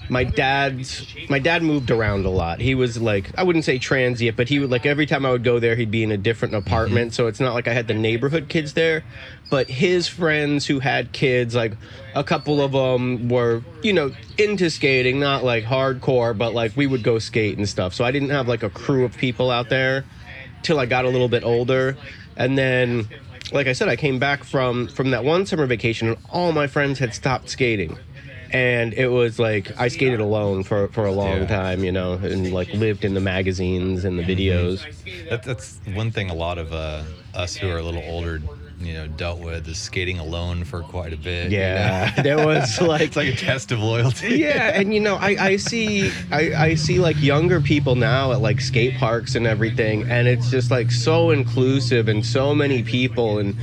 my 0.08 0.24
dad's, 0.24 1.06
my 1.28 1.38
dad 1.38 1.62
moved 1.62 1.90
around 1.90 2.24
a 2.24 2.30
lot. 2.30 2.60
He 2.60 2.74
was 2.74 3.00
like, 3.00 3.30
I 3.38 3.42
wouldn't 3.42 3.64
say 3.64 3.78
transient, 3.78 4.36
but 4.36 4.48
he 4.48 4.58
would 4.58 4.70
like 4.70 4.86
every 4.86 5.06
time 5.06 5.26
I 5.26 5.30
would 5.30 5.44
go 5.44 5.58
there, 5.58 5.76
he'd 5.76 5.90
be 5.90 6.02
in 6.02 6.10
a 6.10 6.16
different 6.16 6.54
mm-hmm. 6.54 6.66
apartment. 6.66 7.14
So 7.14 7.26
it's 7.26 7.40
not 7.40 7.54
like 7.54 7.68
I 7.68 7.72
had 7.72 7.86
the 7.88 7.94
neighborhood 7.98 8.48
kids 8.48 8.74
there. 8.74 9.04
But 9.50 9.70
his 9.70 10.08
friends 10.08 10.66
who 10.66 10.80
had 10.80 11.12
kids, 11.12 11.54
like 11.54 11.78
a 12.14 12.24
couple 12.24 12.60
of 12.60 12.72
them 12.72 13.28
were, 13.28 13.64
you 13.82 13.92
know, 13.92 14.14
into 14.36 14.70
skating, 14.70 15.18
not 15.20 15.44
like 15.44 15.64
hardcore, 15.64 16.36
but 16.36 16.54
like 16.54 16.76
we 16.76 16.86
would 16.86 17.02
go 17.02 17.18
skate 17.18 17.58
and 17.58 17.68
stuff. 17.68 17.94
So 17.94 18.04
I 18.04 18.10
didn't 18.10 18.30
have 18.30 18.48
like 18.48 18.62
a 18.62 18.70
crew 18.70 19.04
of 19.04 19.16
people 19.16 19.50
out 19.50 19.68
there 19.68 20.06
till 20.62 20.78
I 20.78 20.86
got 20.86 21.04
a 21.04 21.10
little 21.10 21.28
bit 21.28 21.44
older. 21.44 21.98
And 22.36 22.56
then, 22.58 23.10
like 23.52 23.66
I 23.66 23.72
said, 23.72 23.88
I 23.88 23.96
came 23.96 24.18
back 24.18 24.44
from 24.44 24.88
from 24.88 25.10
that 25.10 25.24
one 25.24 25.46
summer 25.46 25.66
vacation, 25.66 26.08
and 26.08 26.18
all 26.26 26.52
my 26.52 26.66
friends 26.66 26.98
had 26.98 27.14
stopped 27.14 27.48
skating. 27.50 28.00
And 28.50 28.94
it 28.94 29.08
was 29.08 29.38
like 29.38 29.72
I 29.76 29.88
skated 29.88 30.20
alone 30.20 30.64
for, 30.64 30.88
for 30.88 31.04
a 31.04 31.12
long 31.12 31.40
Yeah. 31.40 31.46
time, 31.46 31.84
you 31.84 31.92
know, 31.92 32.14
and 32.14 32.52
like 32.52 32.72
lived 32.72 33.04
in 33.04 33.12
the 33.14 33.20
magazines 33.20 34.04
and 34.04 34.18
the 34.18 34.22
videos. 34.22 34.86
that, 35.28 35.42
that's 35.42 35.80
one 35.84 36.12
thing 36.12 36.30
a 36.30 36.34
lot 36.34 36.56
of 36.58 36.72
uh, 36.72 37.04
us 37.38 37.56
who 37.56 37.68
are 37.70 37.78
a 37.78 37.82
little 37.82 38.02
older, 38.06 38.40
you 38.80 38.92
know, 38.92 39.06
dealt 39.06 39.40
with 39.40 39.66
is 39.68 39.78
skating 39.78 40.18
alone 40.18 40.64
for 40.64 40.82
quite 40.82 41.12
a 41.12 41.16
bit. 41.16 41.50
you 41.50 41.58
know? 41.58 41.64
Yeah, 41.68 42.22
there 42.22 42.44
was 42.44 42.80
like 42.92 43.02
it's 43.02 43.16
like 43.16 43.28
a 43.28 43.36
test 43.36 43.72
of 43.72 43.80
loyalty. 43.80 44.38
yeah 44.38 44.72
and 44.78 44.92
you 44.94 45.00
know 45.00 45.16
i, 45.16 45.36
I 45.52 45.56
see 45.56 46.10
I, 46.30 46.52
I 46.54 46.74
see 46.74 46.98
like 46.98 47.20
younger 47.20 47.60
people 47.60 47.94
now 47.96 48.32
at 48.32 48.40
like 48.40 48.60
skate 48.60 48.94
parks 48.96 49.34
and 49.34 49.46
everything 49.46 50.02
and 50.10 50.28
it's 50.28 50.50
just 50.50 50.70
like 50.70 50.90
so 50.90 51.30
inclusive 51.30 52.08
and 52.08 52.24
so 52.24 52.54
many 52.54 52.82
people 52.82 53.38
and 53.38 53.56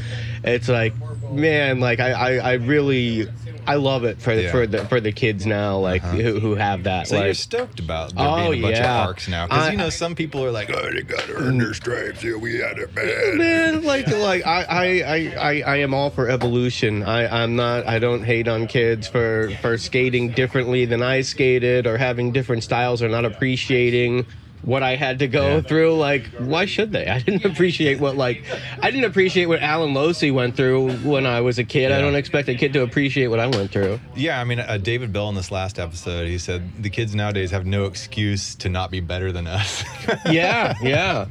it's 0.43 0.67
like 0.69 0.93
man 1.31 1.79
like 1.79 1.99
i 1.99 2.11
i, 2.11 2.31
I 2.51 2.53
really 2.53 3.27
i 3.67 3.75
love 3.75 4.03
it 4.03 4.21
for 4.21 4.33
Yeah. 4.33 4.51
for 4.51 4.67
the 4.67 4.85
for 4.85 4.99
the 4.99 5.11
kids 5.11 5.45
now 5.45 5.77
like 5.77 6.03
uh-huh. 6.03 6.17
who, 6.17 6.39
who 6.39 6.55
have 6.55 6.83
that 6.83 7.07
So 7.07 7.23
you're 7.23 7.33
stoked 7.33 7.79
about 7.79 8.15
there 8.15 8.27
Oh, 8.27 8.51
being 8.51 8.59
a 8.59 8.67
bunch 8.67 8.77
yeah. 8.77 8.99
of 8.99 9.05
parks 9.05 9.27
now, 9.27 9.45
because 9.47 9.71
you 9.71 9.77
know 9.77 9.89
some 9.89 10.15
people 10.15 10.43
are 10.43 10.51
like, 10.51 10.69
"Oh, 10.69 10.91
they 10.91 11.01
got 11.01 11.21
to 11.21 11.35
earn 11.35 11.55
mm. 11.55 11.59
their 11.59 11.73
stripes. 11.73 12.23
Yeah, 12.23 12.35
we 12.35 12.57
had 12.59 12.77
it 12.77 12.93
bad." 12.93 13.35
man 13.35 13.83
like 13.83 14.07
like 14.07 14.45
I, 14.45 14.63
I 14.63 14.85
I 14.85 15.17
I 15.49 15.61
I 15.61 15.75
am 15.77 15.93
all 15.93 16.09
for 16.09 16.29
evolution 16.29 17.03
I 17.03 17.43
I'm 17.43 17.55
not 17.55 17.87
I 17.87 17.99
don't 17.99 18.23
hate 18.23 18.47
on 18.47 18.67
kids 18.67 19.07
for 19.07 19.51
for 19.61 19.77
skating 19.77 20.31
differently 20.31 20.85
than 20.85 21.01
I 21.01 21.21
skated 21.21 21.87
or 21.87 21.97
having 21.97 22.31
different 22.31 22.63
styles 22.63 23.01
or 23.01 23.09
not 23.09 23.25
appreciating 23.25 24.25
what 24.61 24.81
I 24.81 24.95
had 24.95 25.19
to 25.19 25.27
go 25.27 25.55
Yeah. 25.55 25.61
through 25.61 25.95
like 25.97 26.25
why 26.39 26.65
should 26.65 26.91
they 26.91 27.05
I 27.05 27.19
didn't 27.19 27.45
appreciate 27.45 27.99
what 27.99 28.17
like 28.17 28.43
I 28.81 28.89
didn't 28.89 29.05
appreciate 29.05 29.45
what 29.45 29.61
Allen 29.61 29.93
Losi 29.93 30.33
went 30.33 30.55
through 30.55 30.93
when 30.97 31.27
I 31.27 31.41
was 31.41 31.59
a 31.59 31.63
kid 31.63 31.91
I 31.91 32.01
don't 32.01 32.15
expect 32.15 32.49
a 32.49 32.55
kid 32.55 32.73
to 32.73 32.81
appreciate 32.81 33.27
what 33.27 33.39
I 33.39 33.45
went 33.47 33.71
through 33.71 33.99
Yeah, 34.15 34.41
I 34.41 34.43
mean, 34.43 34.59
uh, 34.59 34.77
David 34.77 35.13
Bell 35.13 35.29
in 35.29 35.35
this 35.35 35.51
last 35.51 35.77
episode, 35.77 36.27
he 36.27 36.37
said 36.39 36.81
the 36.81 36.89
kids 36.89 37.13
nowadays 37.13 37.51
have 37.51 37.65
no 37.67 37.85
excuse 37.85 38.55
to 38.55 38.69
not 38.69 38.89
be 38.89 39.01
better 39.01 39.31
than 39.31 39.45
us. 39.45 39.83
yeah, 40.25 40.73
yeah. 40.81 41.25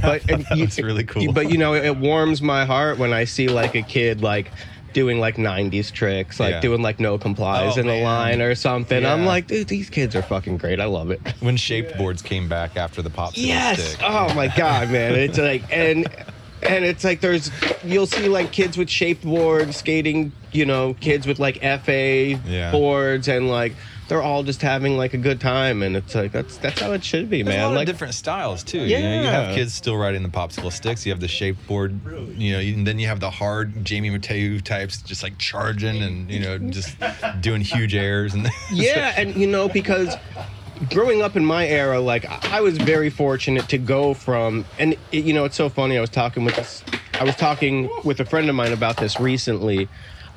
But 0.00 0.22
That's 0.50 0.78
really 0.78 1.04
cool. 1.04 1.32
But 1.32 1.50
you 1.50 1.58
know, 1.58 1.74
it 1.74 1.96
warms 1.96 2.40
my 2.42 2.64
heart 2.64 2.98
when 2.98 3.12
I 3.12 3.24
see 3.24 3.48
like 3.48 3.74
a 3.74 3.82
kid 3.82 4.22
like 4.22 4.50
doing 4.98 5.20
like 5.20 5.36
90s 5.36 5.92
tricks, 5.92 6.40
like 6.40 6.54
Yeah. 6.54 6.60
doing 6.60 6.82
like 6.82 6.98
no 6.98 7.18
complies 7.18 7.76
Oh, 7.78 7.80
in 7.80 7.88
a 7.88 8.02
line 8.02 8.42
or 8.42 8.56
something. 8.56 9.06
I'm 9.06 9.20
Yeah. 9.20 9.26
like, 9.28 9.46
dude, 9.46 9.68
these 9.68 9.88
kids 9.88 10.16
are 10.16 10.22
fucking 10.22 10.56
great. 10.56 10.80
I 10.80 10.86
love 10.86 11.12
it. 11.12 11.20
When 11.38 11.56
shaped 11.56 11.96
boards 11.96 12.20
came 12.20 12.48
back 12.48 12.76
after 12.76 13.00
the 13.00 13.08
popsicle 13.10 13.46
Yes. 13.46 13.80
stick. 13.90 14.00
Oh 14.02 14.34
my 14.34 14.48
god, 14.48 14.90
man. 14.90 15.14
It's 15.14 15.38
like 15.38 15.62
and 15.70 16.08
and 16.68 16.84
it's 16.84 17.04
like 17.04 17.20
there's 17.20 17.52
you'll 17.84 18.08
see 18.08 18.28
like 18.28 18.50
kids 18.50 18.76
with 18.76 18.90
shaped 18.90 19.24
boards 19.24 19.76
skating, 19.76 20.32
you 20.50 20.66
know, 20.66 20.94
kids 20.94 21.28
with 21.28 21.38
like 21.38 21.58
FA 21.62 22.36
Yeah. 22.44 22.72
boards 22.72 23.28
and 23.28 23.48
like 23.48 23.74
they're 24.08 24.22
all 24.22 24.42
just 24.42 24.62
having 24.62 24.96
like 24.96 25.14
a 25.14 25.18
good 25.18 25.40
time 25.40 25.82
and 25.82 25.94
it's 25.94 26.14
like 26.14 26.32
that's 26.32 26.56
that's 26.56 26.80
how 26.80 26.92
it 26.92 27.04
should 27.04 27.28
be, 27.30 27.42
There's 27.42 27.56
man. 27.56 27.74
Like 27.74 27.86
different 27.86 28.14
styles 28.14 28.64
too. 28.64 28.80
You, 28.80 28.98
know, 28.98 29.22
you 29.22 29.28
have 29.28 29.54
kids 29.54 29.74
still 29.74 29.96
riding 29.96 30.22
the 30.22 30.28
popsicle 30.28 30.72
sticks. 30.72 31.04
You 31.04 31.12
have 31.12 31.20
the 31.20 31.28
shaped 31.28 31.66
board. 31.66 32.00
You 32.36 32.52
know, 32.52 32.58
and 32.58 32.86
then 32.86 32.98
you 32.98 33.06
have 33.06 33.20
the 33.20 33.30
hard 33.30 33.84
Jamie 33.84 34.10
Mateu 34.10 34.62
types, 34.62 35.02
just 35.02 35.22
like 35.22 35.38
charging 35.38 36.02
and 36.02 36.30
you 36.30 36.40
know 36.40 36.58
just 36.58 36.96
doing 37.40 37.60
huge 37.60 37.94
airs 37.94 38.34
and 38.34 38.48
yeah, 38.72 39.14
and 39.16 39.34
you 39.36 39.46
know 39.46 39.68
because 39.68 40.16
growing 40.90 41.22
up 41.22 41.36
in 41.36 41.44
my 41.44 41.66
era, 41.66 42.00
like 42.00 42.24
I 42.24 42.58
I 42.58 42.60
was 42.60 42.78
very 42.78 43.10
fortunate 43.10 43.68
to 43.68 43.78
go 43.78 44.14
from, 44.14 44.64
and 44.78 44.96
it, 45.12 45.24
you 45.24 45.34
know 45.34 45.44
it's 45.44 45.56
so 45.56 45.68
funny. 45.68 45.98
I 45.98 46.00
was 46.00 46.10
talking 46.10 46.44
with 46.44 46.56
this, 46.56 46.82
I 47.20 47.24
was 47.24 47.36
talking 47.36 47.90
with 48.04 48.20
a 48.20 48.24
friend 48.24 48.48
of 48.48 48.54
mine 48.54 48.72
about 48.72 48.96
this 48.96 49.20
recently, 49.20 49.88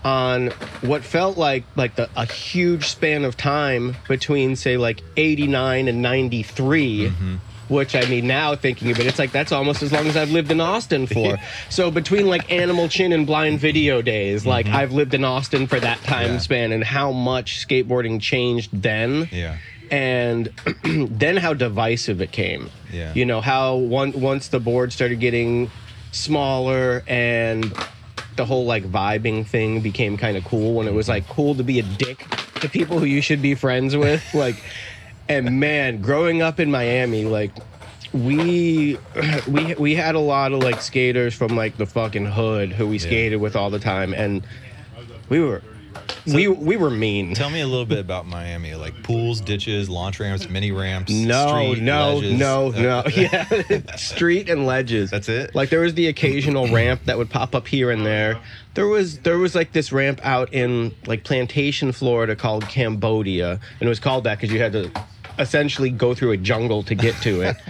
on 0.04 0.48
what 0.82 1.04
felt 1.04 1.38
like 1.38 1.64
like 1.76 1.96
the, 1.96 2.10
a 2.16 2.26
huge 2.26 2.88
span 2.88 3.24
of 3.24 3.38
time 3.38 3.96
between 4.08 4.56
say 4.56 4.78
like 4.78 5.02
'89 5.18 5.88
and 5.88 6.02
'93. 6.02 7.10
Mm-hmm. 7.10 7.36
Which 7.68 7.96
I 7.96 8.04
mean, 8.06 8.28
now 8.28 8.54
thinking 8.56 8.92
of 8.92 9.00
it, 9.00 9.06
it's 9.06 9.18
like 9.18 9.32
that's 9.32 9.54
almost 9.54 9.82
as 9.82 9.94
long 9.94 10.06
as 10.06 10.18
I've 10.18 10.32
lived 10.32 10.52
in 10.52 10.60
Austin 10.60 11.08
for. 11.08 11.38
so 11.70 11.90
between 11.90 12.28
like 12.28 12.52
Animal 12.52 12.90
Chin 12.90 13.14
and 13.14 13.26
Blind 13.26 13.60
Video 13.60 14.02
days, 14.02 14.46
like 14.46 14.66
mm-hmm. 14.66 14.76
I've 14.76 14.92
lived 14.92 15.14
in 15.14 15.24
Austin 15.24 15.68
for 15.68 15.80
that 15.80 16.02
time 16.04 16.34
Yeah. 16.34 16.38
span, 16.40 16.72
and 16.74 16.84
how 16.84 17.14
much 17.14 17.66
skateboarding 17.66 18.20
changed 18.22 18.72
then 18.74 19.30
yeah. 19.32 19.58
and 19.90 20.48
then 20.84 21.38
how 21.38 21.54
divisive 21.54 22.20
it 22.20 22.34
came. 22.34 22.70
Yeah. 22.92 23.14
You 23.14 23.26
know 23.26 23.40
how 23.40 23.76
one 23.76 24.12
once 24.20 24.50
the 24.50 24.60
board 24.60 24.92
started 24.92 25.22
getting 25.22 25.72
smaller 26.12 27.04
and 27.08 27.74
the 28.36 28.46
whole 28.46 28.66
like 28.66 28.84
vibing 28.84 29.46
thing 29.46 29.82
became 29.82 30.18
kind 30.18 30.38
of 30.38 30.44
cool 30.46 30.74
when 30.76 30.88
it 30.88 30.94
was 30.94 31.10
like 31.10 31.28
cool 31.28 31.56
to 31.56 31.64
be 31.64 31.80
a 31.80 31.84
dick 31.84 32.26
to 32.56 32.70
people 32.70 33.00
who 33.00 33.06
you 33.06 33.22
should 33.22 33.42
be 33.42 33.56
friends 33.56 33.96
with 33.96 34.24
like 34.34 34.56
and 35.28 35.60
man 35.60 36.02
growing 36.02 36.42
up 36.42 36.60
in 36.60 36.72
Miami 36.72 37.26
like 37.26 37.52
we 38.14 38.98
we 39.48 39.74
we 39.76 39.96
had 39.96 40.16
a 40.16 40.20
lot 40.20 40.52
of 40.52 40.60
like 40.60 40.82
skaters 40.82 41.34
from 41.34 41.56
like 41.56 41.78
the 41.78 41.86
fucking 41.86 42.26
hood 42.26 42.72
who 42.72 42.88
we 42.88 43.00
skated 43.00 43.40
with 43.40 43.56
all 43.56 43.70
the 43.70 43.80
time 43.80 44.14
and 44.14 44.46
we 45.30 45.40
were 45.40 45.62
we 46.28 46.48
we 46.48 46.78
were 46.78 46.90
mean 46.90 47.34
Tell 47.34 47.50
me 47.50 47.62
a 47.62 47.68
little 47.68 47.86
bit 47.86 48.00
about 48.00 48.26
Miami, 48.28 48.76
like 48.76 49.02
pools, 49.04 49.42
ditches, 49.42 49.90
launch 49.90 50.20
ramps, 50.20 50.48
mini 50.50 50.72
ramps. 50.72 51.12
No, 51.12 51.48
street, 51.74 51.82
no, 51.84 52.16
ledges. 52.16 52.40
no, 52.40 52.68
Uh, 52.68 52.82
no. 52.82 53.04
Yeah, 53.16 53.96
street 53.96 54.50
and 54.50 54.66
ledges. 54.66 55.10
That's 55.10 55.30
it? 55.30 55.56
Like 55.56 55.70
there 55.70 55.80
was 55.82 55.94
the 55.96 56.08
occasional 56.08 56.68
ramp 56.68 57.02
that 57.06 57.18
would 57.18 57.30
pop 57.30 57.56
up 57.56 57.68
here 57.68 57.90
and 57.92 58.06
there. 58.06 58.40
There 58.76 58.88
was 58.88 59.20
there 59.20 59.38
was 59.38 59.56
like 59.56 59.72
this 59.74 59.92
ramp 59.92 60.20
out 60.24 60.54
in 60.54 60.94
like 61.06 61.24
Plantation, 61.24 61.92
Florida, 61.92 62.36
called 62.36 62.68
Cambodia, 62.68 63.52
and 63.52 63.82
it 63.82 63.90
was 63.90 64.00
called 64.00 64.26
that 64.26 64.38
because 64.40 64.54
you 64.54 64.60
had 64.62 64.74
to 64.74 64.92
essentially 65.40 65.90
go 65.90 66.14
through 66.14 66.32
a 66.32 66.38
jungle 66.38 66.84
to 66.84 66.96
get 66.96 67.16
to 67.24 67.42
it. 67.42 67.56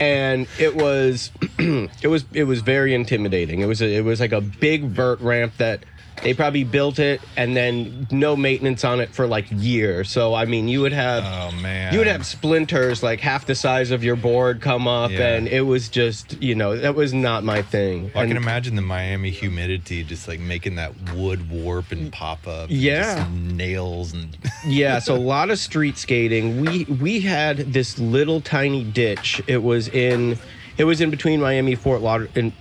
And 0.00 0.46
it 0.60 0.76
was, 0.76 1.32
it 1.58 2.06
was, 2.06 2.24
it 2.32 2.44
was 2.44 2.60
very 2.60 2.94
intimidating. 2.94 3.62
It 3.62 3.66
was, 3.66 3.82
a, 3.82 3.96
it 3.96 4.02
was 4.04 4.20
like 4.20 4.30
a 4.30 4.40
big 4.40 4.84
vert 4.84 5.18
ramp 5.20 5.54
that 5.58 5.82
they 6.22 6.34
probably 6.34 6.64
built 6.64 6.98
it 6.98 7.20
and 7.36 7.56
then 7.56 8.06
no 8.10 8.36
maintenance 8.36 8.84
on 8.84 9.00
it 9.00 9.10
for 9.14 9.26
like 9.26 9.46
years. 9.50 10.10
So 10.10 10.34
I 10.34 10.44
mean, 10.44 10.68
you 10.68 10.80
would 10.80 10.92
have, 10.92 11.24
Oh 11.24 11.54
man. 11.60 11.92
you 11.92 11.98
would 11.98 12.08
have 12.08 12.26
splinters 12.26 13.02
like 13.02 13.20
half 13.20 13.46
the 13.46 13.54
size 13.54 13.90
of 13.90 14.02
your 14.04 14.16
board 14.16 14.60
come 14.60 14.86
up 14.88 15.10
Yeah. 15.10 15.34
and 15.34 15.48
it 15.48 15.62
was 15.62 15.88
just 15.88 16.40
you 16.42 16.54
know 16.54 16.76
that 16.76 16.94
was 16.94 17.12
not 17.14 17.44
my 17.44 17.62
thing 17.62 18.10
I 18.14 18.26
can 18.26 18.36
imagine 18.36 18.74
the 18.76 18.82
Miami 18.82 19.30
humidity 19.30 20.02
just 20.04 20.28
like 20.28 20.40
making 20.40 20.76
that 20.76 20.92
wood 21.14 21.50
warp 21.50 21.92
and 21.92 22.12
pop 22.12 22.46
up. 22.46 22.68
Yeah. 22.70 23.26
nails 23.32 24.12
and 24.12 24.36
yeah 24.66 24.98
so 24.98 25.14
a 25.14 25.18
lot 25.18 25.50
of 25.50 25.58
street 25.58 25.96
skating 25.98 26.60
we 26.60 26.84
we 26.84 27.20
had 27.20 27.58
this 27.72 27.98
little 27.98 28.40
tiny 28.40 28.84
ditch 28.84 29.40
it 29.46 29.62
was 29.62 29.88
in 29.88 30.38
it 30.76 30.84
was 30.84 31.00
in 31.00 31.10
between 31.10 31.40
miami 31.40 31.74
fort 31.74 32.00
lauder 32.02 32.28
in 32.34 32.52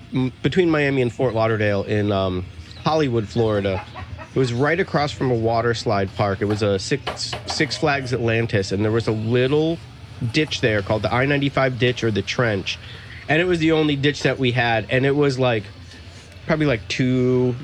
between 0.41 0.69
miami 0.69 1.01
and 1.01 1.11
fort 1.13 1.33
lauderdale 1.33 1.83
in 1.83 2.11
um, 2.11 2.45
hollywood 2.87 3.27
florida. 3.27 3.83
It 4.33 4.39
was 4.39 4.53
right 4.53 4.79
across 4.79 5.11
from 5.11 5.29
a 5.29 5.35
water 5.35 5.73
slide 5.73 6.09
park. 6.15 6.41
It 6.41 6.45
was 6.45 6.61
a 6.61 6.79
six 6.79 7.33
six 7.45 7.75
flags 7.75 8.13
atlantis 8.13 8.71
and 8.71 8.81
there 8.81 8.93
was 8.93 9.09
a 9.09 9.11
little 9.11 9.77
ditch 10.31 10.61
there 10.61 10.81
called 10.81 11.01
the 11.01 11.13
i-95 11.13 11.77
ditch 11.79 12.01
or 12.01 12.11
the 12.11 12.21
trench. 12.21 12.79
And 13.27 13.41
it 13.41 13.43
was 13.43 13.59
the 13.59 13.73
only 13.73 13.97
ditch 13.97 14.23
that 14.23 14.39
we 14.39 14.53
had 14.53 14.87
and 14.89 15.05
it 15.05 15.17
was 15.17 15.37
like 15.37 15.65
probably 16.45 16.65
like 16.65 16.87
two 16.87 17.57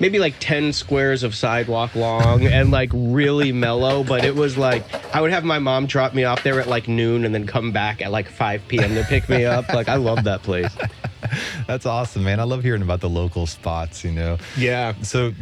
maybe 0.00 0.18
like 0.18 0.34
10 0.40 0.72
squares 0.72 1.22
of 1.22 1.34
sidewalk 1.34 1.94
long 1.94 2.44
and 2.46 2.70
like 2.70 2.90
really 2.92 3.52
mellow 3.66 4.02
but 4.02 4.24
it 4.24 4.34
was 4.34 4.56
like 4.58 4.82
i 5.14 5.20
would 5.20 5.30
have 5.30 5.44
my 5.44 5.58
mom 5.58 5.86
drop 5.86 6.14
me 6.14 6.24
off 6.24 6.42
there 6.42 6.58
at 6.60 6.66
like 6.66 6.88
noon 6.88 7.24
and 7.24 7.34
then 7.34 7.46
come 7.46 7.70
back 7.70 8.02
at 8.02 8.10
like 8.10 8.28
5 8.28 8.62
p.m 8.66 8.94
to 8.94 9.04
pick 9.04 9.28
me 9.28 9.44
up 9.44 9.68
like 9.68 9.88
i 9.88 9.94
love 9.96 10.24
that 10.24 10.42
place 10.42 10.74
that's 11.66 11.84
awesome, 11.86 12.24
man. 12.24 12.40
I 12.40 12.44
love 12.44 12.62
hearing 12.62 12.80
about 12.82 13.00
the 13.00 13.08
local 13.08 13.46
spots. 13.46 14.02
You 14.02 14.10
know. 14.10 14.38
yeah 14.56 14.94
So, 15.02 15.32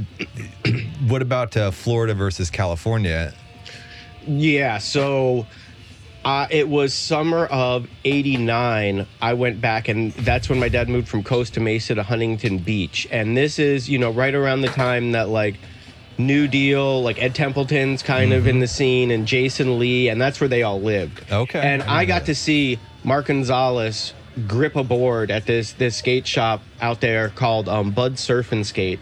what 1.07 1.23
about 1.23 1.57
uh, 1.57 1.71
Florida 1.71 2.15
versus 2.15 2.51
California? 2.51 3.33
yeah 4.27 4.77
so 4.77 5.47
uh, 6.25 6.47
it 6.51 6.69
was 6.69 6.93
summer 6.95 7.47
of 7.47 7.89
89 8.05 9.07
i 9.21 9.35
went 9.35 9.61
back 9.61 9.89
and 9.89 10.13
that's 10.13 10.49
when 10.49 10.59
my 10.59 10.69
dad 10.69 10.89
moved 10.89 11.09
from 11.09 11.23
costa 11.23 11.61
mesa 11.61 11.95
to 11.95 12.03
huntington 12.03 12.59
beach. 12.59 13.07
And 13.11 13.37
this 13.37 13.59
is 13.59 13.89
you 13.89 13.99
know 13.99 14.11
right 14.11 14.35
around 14.35 14.63
the 14.63 14.69
time 14.69 15.13
that 15.13 15.29
like 15.29 15.57
new 16.19 16.49
deal 16.49 17.03
like 17.03 17.23
ed 17.23 17.35
templeton's 17.35 18.03
kind 18.03 18.33
of 18.33 18.49
in 18.49 18.59
the 18.59 18.67
scene 18.67 19.13
and 19.13 19.25
jason 19.25 19.79
lee 19.79 20.09
and 20.09 20.21
that's 20.21 20.41
where 20.41 20.49
they 20.49 20.63
all 20.63 20.81
lived. 20.81 21.25
Okay. 21.31 21.61
and 21.61 21.83
I 21.85 22.01
i 22.01 22.05
got 22.05 22.21
that. 22.21 22.27
to 22.27 22.35
see 22.35 22.79
mark 23.05 23.27
gonzalez 23.27 24.13
grip 24.47 24.77
a 24.77 24.85
board 24.85 25.31
at 25.31 25.47
this 25.47 25.73
this 25.73 25.97
skate 25.97 26.27
shop 26.27 26.63
out 26.81 27.01
there 27.01 27.31
called 27.31 27.69
um, 27.69 27.91
bud 27.91 28.19
surf 28.19 28.53
and 28.53 28.67
skate. 28.67 29.01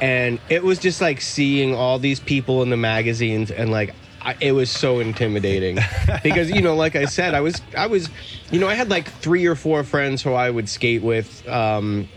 And 0.00 0.40
it 0.50 0.62
was 0.62 0.78
just 0.78 1.00
like 1.00 1.20
seeing 1.20 1.74
all 1.74 1.98
these 1.98 2.20
people 2.20 2.62
in 2.62 2.68
the 2.68 2.76
magazines 2.76 3.50
and 3.50 3.70
like 3.70 3.94
I, 4.26 4.36
it 4.40 4.52
was 4.52 4.70
so 4.70 4.98
intimidating 4.98 5.78
because 6.24 6.50
you 6.50 6.60
know 6.60 6.74
like 6.74 6.96
i 6.96 7.04
said 7.04 7.32
i 7.32 7.40
was 7.40 7.62
i 7.76 7.86
was 7.86 8.10
you 8.50 8.58
know 8.58 8.66
i 8.66 8.74
had 8.74 8.90
like 8.90 9.08
three 9.08 9.46
or 9.46 9.54
four 9.54 9.84
friends 9.84 10.20
who 10.20 10.32
i 10.32 10.50
would 10.50 10.68
skate 10.68 11.02
with 11.02 11.48
um, 11.48 12.08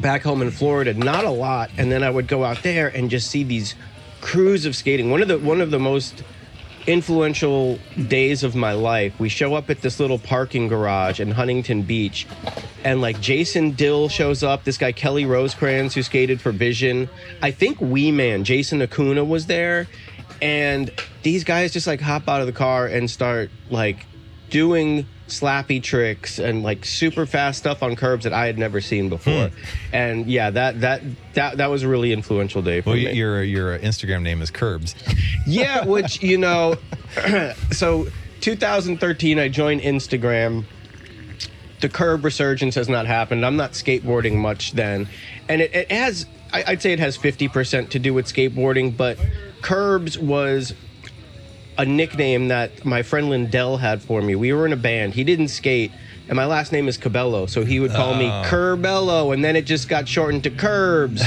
back 0.00 0.22
home 0.22 0.40
in 0.40 0.50
florida 0.50 0.94
not 0.94 1.24
a 1.24 1.30
lot 1.30 1.70
and 1.76 1.92
then 1.92 2.02
i 2.02 2.08
would 2.08 2.26
go 2.26 2.42
out 2.42 2.62
there 2.62 2.88
and 2.88 3.10
just 3.10 3.30
see 3.30 3.44
these 3.44 3.74
crews 4.22 4.64
of 4.64 4.74
skating 4.74 5.10
one 5.10 5.20
of 5.20 5.28
the 5.28 5.38
one 5.38 5.60
of 5.60 5.70
the 5.70 5.78
most 5.78 6.24
influential 6.86 7.78
days 8.06 8.44
of 8.44 8.54
my 8.54 8.72
life. 8.72 9.18
We 9.18 9.28
show 9.28 9.54
up 9.54 9.70
at 9.70 9.80
this 9.80 9.98
little 9.98 10.20
parking 10.20 10.68
garage 10.68 11.18
in 11.18 11.32
Huntington 11.32 11.82
Beach, 11.82 12.28
and 12.84 13.00
like 13.00 13.20
Jason 13.20 13.72
Dill 13.72 14.08
shows 14.08 14.44
up. 14.44 14.64
This 14.64 14.78
guy 14.78 14.92
Kelly 14.92 15.26
Rosecrans, 15.26 15.94
who 15.94 16.02
skated 16.04 16.40
for 16.40 16.52
Vision. 16.52 17.08
I 17.42 17.50
think 17.50 17.80
Wee 17.80 18.12
Man 18.12 18.44
Jason 18.44 18.80
Acuna 18.82 19.24
was 19.24 19.46
there, 19.46 19.88
and 20.40 20.90
these 21.26 21.42
guys 21.42 21.72
just 21.72 21.88
like 21.88 22.00
hop 22.00 22.28
out 22.28 22.40
of 22.40 22.46
the 22.46 22.52
car 22.52 22.86
and 22.86 23.10
start 23.10 23.50
like 23.68 24.06
doing 24.48 25.04
slappy 25.26 25.82
tricks 25.82 26.38
and 26.38 26.62
like 26.62 26.84
super 26.84 27.26
fast 27.26 27.58
stuff 27.58 27.82
on 27.82 27.96
curbs 27.96 28.22
that 28.22 28.32
I 28.32 28.46
had 28.46 28.58
never 28.58 28.80
seen 28.80 29.08
before. 29.08 29.48
Hmm. 29.48 29.54
And 29.92 30.26
yeah, 30.28 30.50
that 30.50 30.82
that 30.82 31.02
that 31.34 31.56
that 31.56 31.66
was 31.66 31.82
a 31.82 31.88
really 31.88 32.12
influential 32.12 32.62
day 32.62 32.80
for 32.80 32.90
Well, 32.90 32.98
me. 32.98 33.12
your 33.12 33.42
your 33.42 33.74
uh, 33.74 33.78
Instagram 33.78 34.22
name 34.22 34.40
is 34.40 34.52
Curbs. 34.52 34.94
Yeah, 35.48 35.84
which 35.84 36.22
you 36.22 36.38
know, 36.38 36.76
so 37.72 38.06
2013, 38.40 39.40
I 39.40 39.48
joined 39.48 39.80
Instagram. 39.80 40.64
The 41.80 41.88
curb 41.88 42.24
resurgence 42.24 42.76
has 42.76 42.88
not 42.88 43.06
happened. 43.06 43.44
I'm 43.44 43.56
not 43.56 43.72
skateboarding 43.72 44.36
much 44.36 44.72
then, 44.72 45.08
and 45.48 45.60
it, 45.60 45.74
it 45.74 45.90
has. 45.90 46.26
I, 46.52 46.62
I'd 46.68 46.82
say 46.82 46.92
it 46.92 47.00
has 47.00 47.18
50% 47.18 47.90
to 47.90 47.98
do 47.98 48.14
with 48.14 48.26
skateboarding, 48.26 48.96
but 48.96 49.18
Curbs 49.62 50.16
was 50.16 50.72
a 51.78 51.84
nickname 51.84 52.48
that 52.48 52.84
my 52.84 53.02
friend 53.02 53.28
Lindell 53.28 53.76
had 53.76 54.02
for 54.02 54.22
me. 54.22 54.34
We 54.34 54.52
were 54.52 54.66
in 54.66 54.72
a 54.72 54.76
band. 54.76 55.14
He 55.14 55.24
didn't 55.24 55.48
skate, 55.48 55.92
and 56.28 56.36
my 56.36 56.46
last 56.46 56.72
name 56.72 56.88
is 56.88 56.96
Cabello, 56.96 57.46
so 57.46 57.64
he 57.64 57.80
would 57.80 57.92
call 57.92 58.14
me 58.14 58.26
oh. 58.26 58.42
Curbello, 58.46 59.32
and 59.34 59.44
then 59.44 59.56
it 59.56 59.66
just 59.66 59.88
got 59.88 60.08
shortened 60.08 60.44
to 60.44 60.50
Curbs, 60.50 61.22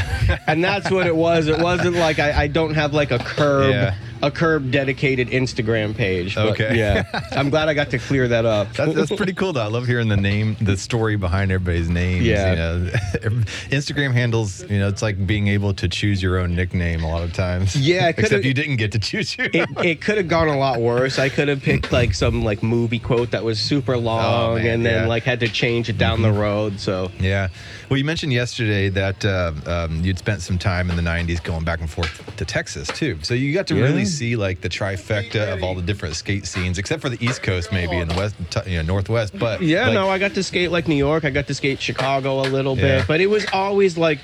and 0.47 0.63
that's 0.63 0.89
what 0.91 1.07
it 1.07 1.15
was. 1.15 1.47
It 1.47 1.59
wasn't 1.59 1.95
like 1.95 2.19
I, 2.19 2.43
I 2.43 2.47
don't 2.47 2.73
have 2.75 2.93
like 2.93 3.11
a 3.11 3.19
curb 3.19 3.69
Yeah. 3.69 3.95
A 4.21 4.29
curb 4.31 4.71
dedicated 4.71 5.29
Instagram 5.29 5.95
page. 5.95 6.37
Okay. 6.37 6.77
Yeah. 6.77 7.03
I'm 7.31 7.49
glad 7.49 7.69
I 7.69 7.73
got 7.73 7.89
to 7.91 7.99
clear 7.99 8.27
that 8.27 8.45
up. 8.45 8.71
That's, 8.73 8.93
that's 8.93 9.15
pretty 9.15 9.33
cool 9.33 9.53
though. 9.53 9.61
I 9.63 9.67
love 9.67 9.85
hearing 9.87 10.07
the 10.09 10.17
name, 10.17 10.55
the 10.61 10.75
story 10.77 11.15
behind 11.15 11.51
everybody's 11.51 11.89
names. 11.89 12.25
Yeah. 12.25 12.51
You 12.51 12.55
know, 12.57 12.91
Instagram 13.69 14.13
handles, 14.13 14.61
you 14.69 14.79
know, 14.79 14.87
it's 14.87 15.01
like 15.01 15.25
being 15.25 15.47
able 15.47 15.73
to 15.75 15.87
choose 15.87 16.21
your 16.21 16.37
own 16.39 16.55
nickname 16.55 17.03
a 17.03 17.09
lot 17.09 17.23
of 17.23 17.33
times. 17.33 17.75
Yeah, 17.75 18.07
Except 18.17 18.43
you 18.43 18.53
didn't 18.53 18.77
get 18.77 18.91
to 18.93 18.99
choose 18.99 19.37
your 19.37 19.47
it, 19.53 19.69
it 19.83 20.01
could 20.01 20.17
have 20.17 20.27
gone 20.27 20.47
a 20.47 20.57
lot 20.57 20.79
worse. 20.79 21.19
I 21.19 21.29
could 21.29 21.47
have 21.47 21.61
picked 21.61 21.91
like 21.91 22.13
some 22.13 22.43
like 22.43 22.61
movie 22.63 22.99
quote 22.99 23.31
that 23.31 23.43
was 23.43 23.59
super 23.59 23.97
long 23.97 24.19
Oh, 24.19 24.55
man, 24.55 24.65
and 24.67 24.85
then 24.85 25.03
yeah. 25.03 25.07
like 25.07 25.23
had 25.23 25.39
to 25.41 25.47
change 25.47 25.89
it 25.89 25.97
down 25.97 26.21
the 26.21 26.31
road. 26.31 26.79
So 26.79 27.11
Yeah. 27.19 27.49
Well, 27.89 27.97
you 27.97 28.05
mentioned 28.05 28.33
yesterday 28.33 28.89
that 28.89 29.25
uh, 29.25 29.51
um, 29.65 30.03
you'd 30.03 30.19
spent 30.19 30.41
some 30.41 30.57
time 30.59 30.89
in 30.89 30.95
the 30.95 31.01
90s 31.01 31.41
going 31.43 31.63
back 31.63 31.79
and 31.79 31.89
forth 31.89 32.35
to 32.35 32.45
Texas, 32.45 32.87
too. 32.89 33.17
So 33.23 33.33
you 33.33 33.53
got 33.53 33.65
to 33.67 33.75
Yeah. 33.75 33.83
really 33.83 34.05
see 34.09 34.35
like 34.35 34.61
the 34.61 34.69
trifecta 34.69 35.53
of 35.53 35.63
all 35.63 35.75
the 35.75 35.81
different 35.81 36.15
skate 36.15 36.45
scenes, 36.45 36.77
except 36.77 37.01
for 37.01 37.09
the 37.09 37.23
East 37.25 37.43
Coast, 37.43 37.71
maybe, 37.71 37.99
in 37.99 38.07
the 38.07 38.15
West, 38.15 38.35
you 38.67 38.77
know, 38.77 38.81
Northwest. 38.83 39.37
But 39.37 39.61
yeah, 39.61 39.85
like, 39.85 39.93
no, 39.93 40.09
I 40.09 40.17
got 40.17 40.33
to 40.35 40.43
skate 40.43 40.71
like 40.71 40.87
New 40.87 40.95
York. 40.95 41.25
I 41.25 41.29
got 41.29 41.47
to 41.47 41.53
skate 41.53 41.81
Chicago 41.81 42.41
a 42.41 42.47
little 42.47 42.75
Yeah. 42.75 42.99
bit, 42.99 43.07
but 43.07 43.21
it 43.21 43.27
was 43.27 43.45
always 43.53 43.97
like 43.97 44.19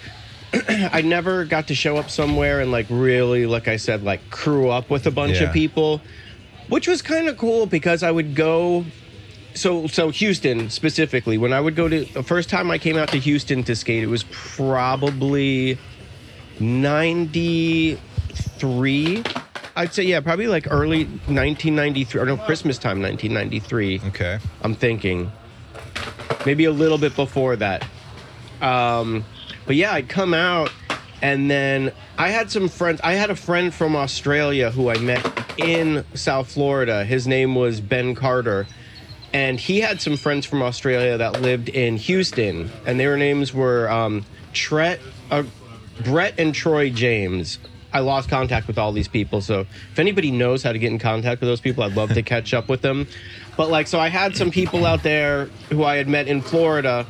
I 0.70 1.02
never 1.02 1.46
got 1.46 1.68
to 1.68 1.76
show 1.76 1.98
up 1.98 2.10
somewhere 2.10 2.60
and 2.62 2.72
like 2.72 2.88
really, 2.90 3.46
like 3.46 3.68
I 3.68 3.78
said, 3.78 4.04
like 4.04 4.30
crew 4.30 4.70
up 4.70 4.90
with 4.90 5.06
a 5.08 5.12
bunch 5.12 5.40
Yeah. 5.40 5.48
of 5.48 5.54
people, 5.54 6.02
which 6.68 6.88
was 6.88 7.02
kind 7.02 7.28
of 7.28 7.38
cool 7.38 7.66
because 7.66 8.04
I 8.04 8.12
would 8.12 8.36
go. 8.36 8.86
So, 9.56 9.88
so 9.88 10.10
Houston 10.10 10.70
specifically, 10.70 11.38
when 11.38 11.54
I 11.54 11.62
would 11.62 11.78
go 11.78 11.88
to 11.88 12.04
the 12.14 12.24
first 12.24 12.50
time 12.50 12.70
I 12.70 12.78
came 12.78 12.98
out 12.98 13.12
to 13.12 13.20
Houston 13.20 13.64
to 13.64 13.76
skate, 13.76 14.04
it 14.04 14.08
was 14.08 14.24
probably 14.24 15.78
93 16.60 19.24
i'd 19.76 19.94
say 19.94 20.04
yeah 20.04 20.20
probably 20.20 20.48
like 20.48 20.68
early 20.70 21.06
1993 21.06 22.22
or 22.22 22.26
no 22.26 22.38
christmas 22.38 22.78
time 22.78 23.02
1993 23.02 24.02
Okay. 24.10 24.40
i'm 24.62 24.76
thinking 24.76 25.32
maybe 26.46 26.66
a 26.66 26.72
little 26.72 26.98
bit 26.98 27.16
before 27.16 27.56
that 27.56 27.86
um 28.62 29.24
but 29.66 29.76
yeah 29.76 29.94
i'd 29.94 30.10
come 30.10 30.34
out 30.34 30.72
and 31.22 31.50
then 31.50 31.92
i 32.18 32.30
had 32.30 32.50
some 32.52 32.70
friends 32.70 33.02
i 33.04 33.14
had 33.14 33.30
a 33.30 33.36
friend 33.36 33.74
from 33.74 33.96
australia 33.96 34.72
who 34.72 34.90
i 34.90 34.98
met 34.98 35.26
in 35.58 36.04
south 36.14 36.52
florida 36.52 37.04
his 37.06 37.28
name 37.28 37.56
was 37.56 37.82
ben 37.82 38.16
carter 38.16 38.68
and 39.34 39.60
he 39.60 39.82
had 39.82 40.00
some 40.00 40.16
friends 40.16 40.46
from 40.46 40.62
Australia 40.62 41.18
that 41.18 41.42
lived 41.42 41.68
in 41.68 41.98
Houston, 41.98 42.72
and 42.86 42.98
their 42.98 43.18
names 43.18 43.54
were 43.54 43.90
um, 43.90 44.24
Tret, 44.54 45.02
uh, 45.30 45.44
Brett 46.06 46.36
and 46.40 46.56
Troy 46.56 46.90
James. 46.90 47.60
I 47.96 48.00
lost 48.00 48.28
contact 48.28 48.68
with 48.68 48.78
all 48.78 48.92
these 48.92 49.08
people, 49.08 49.40
so 49.40 49.62
if 49.62 50.00
anybody 50.00 50.30
knows 50.30 50.64
how 50.64 50.74
to 50.74 50.80
get 50.80 50.92
in 50.92 51.00
contact 51.00 51.40
with 51.40 51.48
those 51.48 51.62
people, 51.62 51.82
I'd 51.82 51.96
love 51.96 52.14
to 52.14 52.22
catch 52.22 52.54
up 52.54 52.68
with 52.68 52.82
them. 52.82 53.08
But 53.56 53.70
like, 53.70 53.88
so 53.88 54.02
I 54.02 54.10
had 54.10 54.36
some 54.36 54.52
people 54.52 54.86
out 54.86 55.02
there 55.02 55.46
who 55.70 55.86
I 55.86 55.96
had 55.96 56.10
met 56.10 56.28
in 56.28 56.42
Florida 56.42 57.08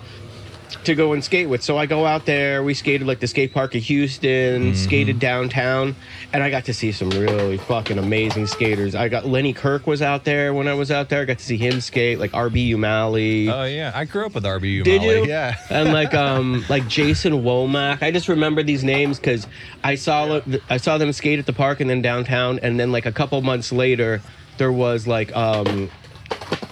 to 0.83 0.95
go 0.95 1.13
and 1.13 1.23
skate 1.23 1.47
with. 1.47 1.63
So 1.63 1.77
I 1.77 1.85
go 1.85 2.05
out 2.05 2.25
there. 2.25 2.63
We 2.63 2.73
skated 2.73 3.07
like 3.07 3.19
the 3.19 3.27
skate 3.27 3.53
park 3.53 3.75
of 3.75 3.83
Houston, 3.83 4.75
skated 4.75 5.19
downtown, 5.19 5.95
and 6.33 6.43
I 6.43 6.49
got 6.49 6.65
to 6.65 6.73
see 6.73 6.91
some 6.91 7.09
really 7.11 7.57
fucking 7.57 7.97
amazing 7.97 8.47
skaters. 8.47 8.93
I 8.95 9.09
got 9.09 9.25
Lenny 9.25 9.53
Kirk 9.53 9.87
was 9.87 10.01
out 10.01 10.25
there 10.25 10.53
when 10.53 10.67
I 10.67 10.73
was 10.73 10.91
out 10.91 11.09
there. 11.09 11.21
I 11.21 11.25
got 11.25 11.37
to 11.37 11.45
see 11.45 11.57
him 11.57 11.79
skate, 11.79 12.19
like 12.19 12.31
RB 12.31 12.71
Umali. 12.71 13.49
Oh, 13.49 13.63
yeah. 13.63 13.91
I 13.95 14.05
grew 14.05 14.25
up 14.25 14.35
with 14.35 14.43
RB 14.43 14.65
RBU. 14.65 14.83
Did 14.83 15.03
you? 15.03 15.25
Yeah. 15.25 15.57
and 15.69 15.93
like 15.93 16.13
um 16.13 16.65
like 16.69 16.87
Jason 16.87 17.33
Womack. 17.33 18.01
I 18.01 18.11
just 18.11 18.27
remember 18.27 18.63
these 18.63 18.83
names 18.83 19.19
because 19.19 19.47
I 19.83 19.95
saw 19.95 20.41
I 20.69 20.77
saw 20.77 20.97
them 20.97 21.11
skate 21.13 21.39
at 21.39 21.45
the 21.45 21.53
park 21.53 21.79
and 21.79 21.89
then 21.89 22.01
downtown, 22.01 22.59
and 22.59 22.79
then 22.79 22.91
like 22.91 23.05
a 23.05 23.11
couple 23.11 23.41
months 23.41 23.71
later, 23.71 24.21
there 24.57 24.71
was 24.71 25.07
like 25.07 25.35
um 25.35 25.89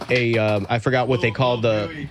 a 0.10 0.38
um, 0.38 0.68
I 0.70 0.80
forgot 0.80 1.08
what 1.08 1.22
they 1.22 1.32
called 1.32 1.62
the 1.62 2.08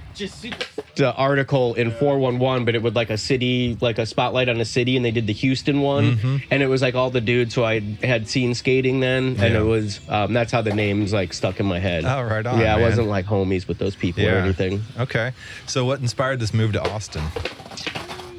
the 0.96 1.12
article 1.14 1.74
in 1.74 1.90
411 1.90 2.64
but 2.66 2.74
it 2.74 2.82
would 2.82 2.94
like 2.94 3.08
a 3.10 3.16
city 3.16 3.78
like 3.80 3.98
a 3.98 4.04
spotlight 4.04 4.48
on 4.50 4.60
a 4.60 4.64
city 4.64 4.94
and 4.96 5.04
they 5.04 5.10
did 5.10 5.26
the 5.26 5.32
houston 5.32 5.80
one 5.80 6.42
and 6.50 6.62
it 6.62 6.66
was 6.66 6.82
like 6.82 6.94
all 6.94 7.08
the 7.08 7.20
dudes 7.20 7.54
who 7.54 7.64
i 7.64 7.80
had 8.02 8.28
seen 8.28 8.54
skating 8.54 9.00
then 9.00 9.28
and 9.40 9.54
Yeah. 9.54 9.60
it 9.60 9.64
was 9.64 10.00
um, 10.10 10.34
that's 10.34 10.52
how 10.52 10.60
the 10.60 10.74
names 10.74 11.12
like 11.12 11.32
stuck 11.32 11.60
in 11.60 11.66
my 11.66 11.78
head 11.78 12.04
Oh, 12.04 12.22
right 12.22 12.44
on, 12.44 12.60
yeah 12.60 12.76
i 12.76 12.80
wasn't 12.80 13.08
like 13.08 13.24
homies 13.24 13.66
with 13.66 13.78
those 13.78 13.96
people 13.96 14.24
or 14.26 14.30
anything 14.32 14.82
Okay. 14.98 15.32
So, 15.66 15.84
what 15.86 16.00
inspired 16.00 16.40
this 16.40 16.52
move 16.52 16.72
to 16.74 16.82
Austin? 16.90 17.22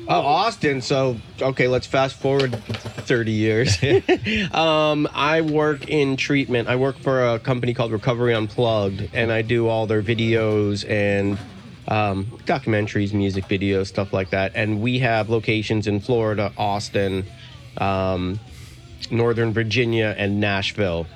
Oh, 0.07 0.19
Austin. 0.21 0.81
So, 0.81 1.17
okay, 1.41 1.67
let's 1.67 1.87
fast 1.87 2.15
forward 2.19 2.53
30 2.63 3.31
years. 3.31 3.77
um, 4.53 5.07
I 5.13 5.41
work 5.41 5.87
in 5.89 6.17
treatment. 6.17 6.67
I 6.67 6.75
work 6.75 6.97
for 6.99 7.25
a 7.25 7.39
company 7.39 7.73
called 7.73 7.91
Recovery 7.91 8.33
Unplugged, 8.35 9.09
and 9.13 9.31
I 9.31 9.41
do 9.41 9.67
all 9.67 9.87
their 9.87 10.03
videos 10.03 10.87
and 10.89 11.37
um, 11.87 12.25
documentaries, 12.45 13.13
music 13.13 13.45
videos, 13.45 13.87
stuff 13.87 14.13
like 14.13 14.29
that. 14.31 14.53
And 14.55 14.81
we 14.81 14.99
have 14.99 15.29
locations 15.29 15.87
in 15.87 15.99
Florida, 15.99 16.51
Austin, 16.57 17.25
um, 17.77 18.39
Northern 19.11 19.53
Virginia, 19.53 20.15
and 20.17 20.39
Nashville. 20.39 21.07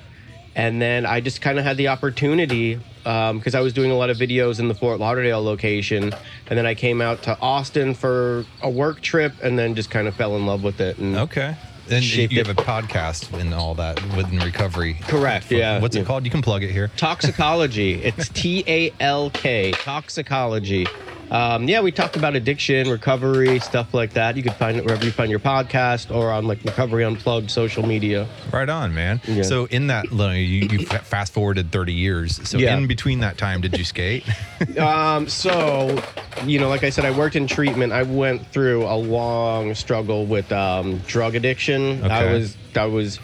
And 0.54 0.82
then 0.82 1.06
I 1.06 1.20
just 1.20 1.40
kind 1.40 1.58
of 1.58 1.64
had 1.64 1.76
the 1.76 1.88
opportunity 1.88 2.80
because 3.04 3.54
I 3.54 3.60
was 3.60 3.72
doing 3.72 3.90
a 3.90 3.94
lot 3.96 4.10
of 4.10 4.18
videos 4.18 4.58
in 4.58 4.68
the 4.68 4.74
Fort 4.74 5.00
Lauderdale 5.00 5.42
location, 5.42 6.12
and 6.46 6.58
then 6.58 6.66
I 6.66 6.74
came 6.74 7.00
out 7.00 7.22
to 7.22 7.38
Austin 7.40 7.94
for 7.94 8.44
a 8.60 8.68
work 8.68 9.00
trip, 9.00 9.32
and 9.42 9.58
then 9.58 9.74
just 9.74 9.88
kind 9.88 10.08
of 10.08 10.14
fell 10.14 10.36
in 10.36 10.44
love 10.44 10.62
with 10.62 10.80
it. 10.80 10.98
And 10.98 11.16
Okay. 11.16 11.56
And 11.92 12.04
you 12.04 12.24
it. 12.40 12.46
have 12.46 12.48
a 12.58 12.62
podcast 12.62 13.32
and 13.38 13.52
all 13.54 13.74
that 13.76 14.00
within 14.16 14.38
recovery. 14.40 14.94
Correct, 15.02 15.50
yeah. 15.50 15.80
What's 15.80 15.96
Yeah. 15.96 16.02
it 16.02 16.06
called? 16.06 16.24
You 16.24 16.30
can 16.30 16.42
plug 16.42 16.62
it 16.62 16.70
here. 16.70 16.90
toxicology. 16.96 17.94
It's 18.02 18.28
T 18.28 18.64
A 18.66 18.92
L 19.00 19.30
K. 19.30 19.72
Toxicology. 19.72 20.86
Um, 21.30 21.68
yeah, 21.68 21.80
we 21.82 21.92
talked 21.92 22.16
about 22.16 22.34
addiction, 22.36 22.88
recovery, 22.90 23.58
stuff 23.58 23.92
like 23.92 24.14
that. 24.14 24.36
You 24.36 24.42
can 24.42 24.54
find 24.54 24.76
it 24.76 24.84
wherever 24.84 25.04
you 25.04 25.10
find 25.10 25.30
your 25.30 25.40
podcast 25.40 26.14
or 26.14 26.30
on 26.32 26.46
like 26.46 26.62
Recovery 26.64 27.04
Unplugged 27.04 27.50
social 27.50 27.86
media. 27.86 28.26
Right 28.52 28.68
on, 28.68 28.94
man. 28.94 29.20
Yeah. 29.26 29.42
So 29.42 29.66
in 29.66 29.88
that, 29.88 30.10
you, 30.10 30.36
you 30.36 30.86
fast 30.86 31.32
forwarded 31.34 31.70
30 31.70 31.92
years. 31.92 32.48
So 32.48 32.56
Yeah. 32.58 32.76
in 32.76 32.86
between 32.86 33.20
that 33.20 33.36
time, 33.36 33.60
did 33.60 33.76
you 33.76 33.84
skate? 33.84 34.24
Um, 34.78 35.28
so, 35.28 36.00
you 36.44 36.58
know, 36.58 36.68
like 36.68 36.84
I 36.84 36.90
said, 36.90 37.04
I 37.04 37.10
worked 37.10 37.36
in 37.36 37.46
treatment. 37.46 37.92
I 37.92 38.02
went 38.02 38.46
through 38.48 38.84
a 38.86 38.94
long 38.94 39.74
struggle 39.74 40.24
with 40.26 40.50
um, 40.52 40.98
drug 41.06 41.34
addiction. 41.34 42.04
Okay. 42.04 42.08
I 42.12 42.32
was, 42.32 42.56
I 42.76 42.86
was, 42.86 43.18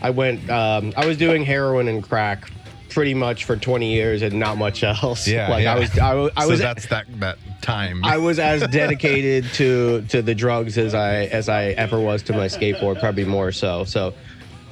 I 0.00 0.10
went, 0.10 0.48
um, 0.50 0.92
I 0.96 1.06
was 1.06 1.16
doing 1.16 1.44
heroin 1.44 1.88
and 1.88 2.02
crack 2.02 2.50
pretty 2.92 3.14
much 3.14 3.44
for 3.44 3.56
20 3.56 3.92
years 3.92 4.22
and 4.22 4.38
not 4.38 4.58
much 4.58 4.82
else. 4.84 5.26
yeah. 5.26 5.48
like 5.48 5.64
yeah. 5.64 5.74
I 5.74 5.78
was, 5.78 5.98
I, 5.98 6.14
wa- 6.14 6.30
I 6.36 6.42
so 6.44 6.50
was, 6.50 6.60
that's 6.60 6.86
that 6.86 7.06
that 7.20 7.38
time. 7.62 8.04
I 8.04 8.18
was 8.18 8.38
as 8.38 8.66
dedicated 8.68 9.44
to 9.54 10.02
to 10.08 10.22
the 10.22 10.34
drugs 10.34 10.78
as 10.78 10.94
I 10.94 11.24
as 11.26 11.48
I 11.48 11.66
ever 11.66 11.98
was 11.98 12.22
to 12.24 12.32
my 12.32 12.46
skateboard, 12.46 13.00
probably 13.00 13.24
more 13.24 13.52
so. 13.52 13.84
So, 13.84 14.14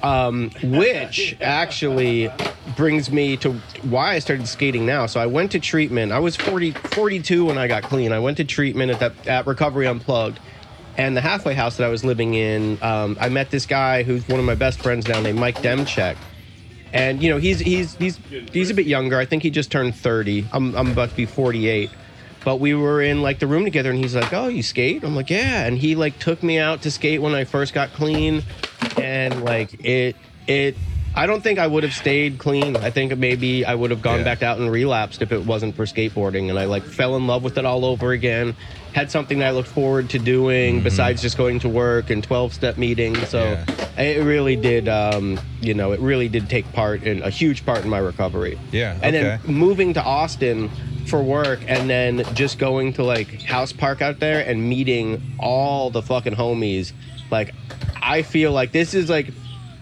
um, 0.02 0.50
which 0.62 1.36
actually 1.40 2.30
brings 2.76 3.10
me 3.10 3.36
to 3.38 3.52
why 3.82 4.14
I 4.14 4.18
started 4.18 4.46
skating 4.46 4.86
now. 4.86 5.06
So 5.06 5.20
I 5.20 5.26
went 5.26 5.52
to 5.52 5.60
treatment. 5.60 6.12
I 6.12 6.18
was 6.18 6.36
40, 6.36 6.72
42 6.72 7.46
when 7.46 7.58
I 7.58 7.66
got 7.66 7.82
clean. 7.82 8.12
I 8.12 8.18
went 8.18 8.36
to 8.38 8.44
treatment 8.44 8.92
at 8.92 9.00
that 9.00 9.26
at 9.26 9.46
Recovery 9.46 9.86
Unplugged. 9.86 10.38
And 10.96 11.16
the 11.16 11.20
halfway 11.20 11.54
house 11.54 11.78
that 11.78 11.84
I 11.84 11.88
was 11.88 12.04
living 12.04 12.34
in, 12.34 12.76
um, 12.82 13.16
I 13.20 13.30
met 13.30 13.50
this 13.50 13.64
guy 13.64 14.02
who's 14.02 14.26
one 14.28 14.38
of 14.38 14.44
my 14.44 14.56
best 14.56 14.80
friends 14.80 15.08
now, 15.08 15.20
named 15.20 15.38
Mike 15.38 15.56
Demchek 15.62 16.16
and 16.92 17.22
you 17.22 17.30
know 17.30 17.38
he's 17.38 17.60
he's 17.60 17.94
he's 17.96 18.18
he's 18.52 18.70
a 18.70 18.74
bit 18.74 18.86
younger. 18.86 19.18
I 19.18 19.24
think 19.24 19.42
he 19.42 19.50
just 19.50 19.70
turned 19.70 19.94
thirty. 19.94 20.46
I'm 20.52 20.74
I'm 20.76 20.90
about 20.90 21.10
to 21.10 21.16
be 21.16 21.26
forty 21.26 21.68
eight. 21.68 21.90
But 22.42 22.56
we 22.56 22.74
were 22.74 23.02
in 23.02 23.20
like 23.20 23.38
the 23.38 23.46
room 23.46 23.64
together, 23.64 23.90
and 23.90 23.98
he's 23.98 24.14
like, 24.14 24.32
"Oh, 24.32 24.48
you 24.48 24.62
skate?" 24.62 25.04
I'm 25.04 25.14
like, 25.14 25.28
"Yeah." 25.28 25.66
And 25.66 25.76
he 25.76 25.94
like 25.94 26.18
took 26.18 26.42
me 26.42 26.58
out 26.58 26.82
to 26.82 26.90
skate 26.90 27.20
when 27.20 27.34
I 27.34 27.44
first 27.44 27.74
got 27.74 27.92
clean, 27.92 28.42
and 28.96 29.44
like 29.44 29.84
it 29.84 30.16
it. 30.46 30.76
I 31.14 31.26
don't 31.26 31.42
think 31.42 31.58
I 31.58 31.66
would 31.66 31.82
have 31.82 31.92
stayed 31.92 32.38
clean. 32.38 32.76
I 32.76 32.90
think 32.90 33.16
maybe 33.18 33.64
I 33.64 33.74
would 33.74 33.90
have 33.90 34.00
gone 34.00 34.18
Yeah. 34.18 34.24
back 34.24 34.42
out 34.42 34.58
and 34.58 34.70
relapsed 34.70 35.22
if 35.22 35.32
it 35.32 35.44
wasn't 35.44 35.74
for 35.74 35.84
skateboarding. 35.84 36.48
And 36.50 36.58
I 36.58 36.66
like 36.66 36.84
fell 36.84 37.16
in 37.16 37.26
love 37.26 37.42
with 37.42 37.58
it 37.58 37.64
all 37.64 37.84
over 37.84 38.12
again. 38.12 38.54
Had 38.92 39.10
something 39.10 39.40
that 39.40 39.48
I 39.48 39.50
looked 39.50 39.68
forward 39.68 40.08
to 40.10 40.18
doing 40.20 40.80
besides 40.82 41.20
just 41.20 41.36
going 41.36 41.58
to 41.60 41.68
work 41.68 42.10
and 42.10 42.22
12 42.22 42.54
step 42.54 42.78
meetings. 42.78 43.28
So 43.28 43.42
Yeah. 43.96 44.00
it 44.02 44.22
really 44.24 44.54
did, 44.56 44.88
um, 44.88 45.40
you 45.60 45.74
know, 45.74 45.90
it 45.92 46.00
really 46.00 46.28
did 46.28 46.48
take 46.48 46.72
part 46.72 47.02
in 47.02 47.22
a 47.22 47.30
huge 47.30 47.66
part 47.66 47.82
in 47.82 47.90
my 47.90 47.98
recovery. 47.98 48.56
Yeah, 48.70 48.94
And 49.02 49.14
okay. 49.16 49.38
then 49.44 49.54
moving 49.54 49.94
to 49.94 50.02
Austin 50.02 50.70
for 51.06 51.20
work 51.22 51.58
and 51.66 51.90
then 51.90 52.22
just 52.34 52.58
going 52.58 52.92
to 52.94 53.02
like 53.02 53.42
House 53.42 53.72
Park 53.72 54.00
out 54.00 54.20
there 54.20 54.40
and 54.46 54.68
meeting 54.68 55.20
all 55.40 55.90
the 55.90 56.02
fucking 56.02 56.34
homies. 56.36 56.92
Like, 57.32 57.52
I 58.00 58.22
feel 58.22 58.52
like 58.52 58.70
this 58.72 58.94
is 58.94 59.10
like 59.10 59.32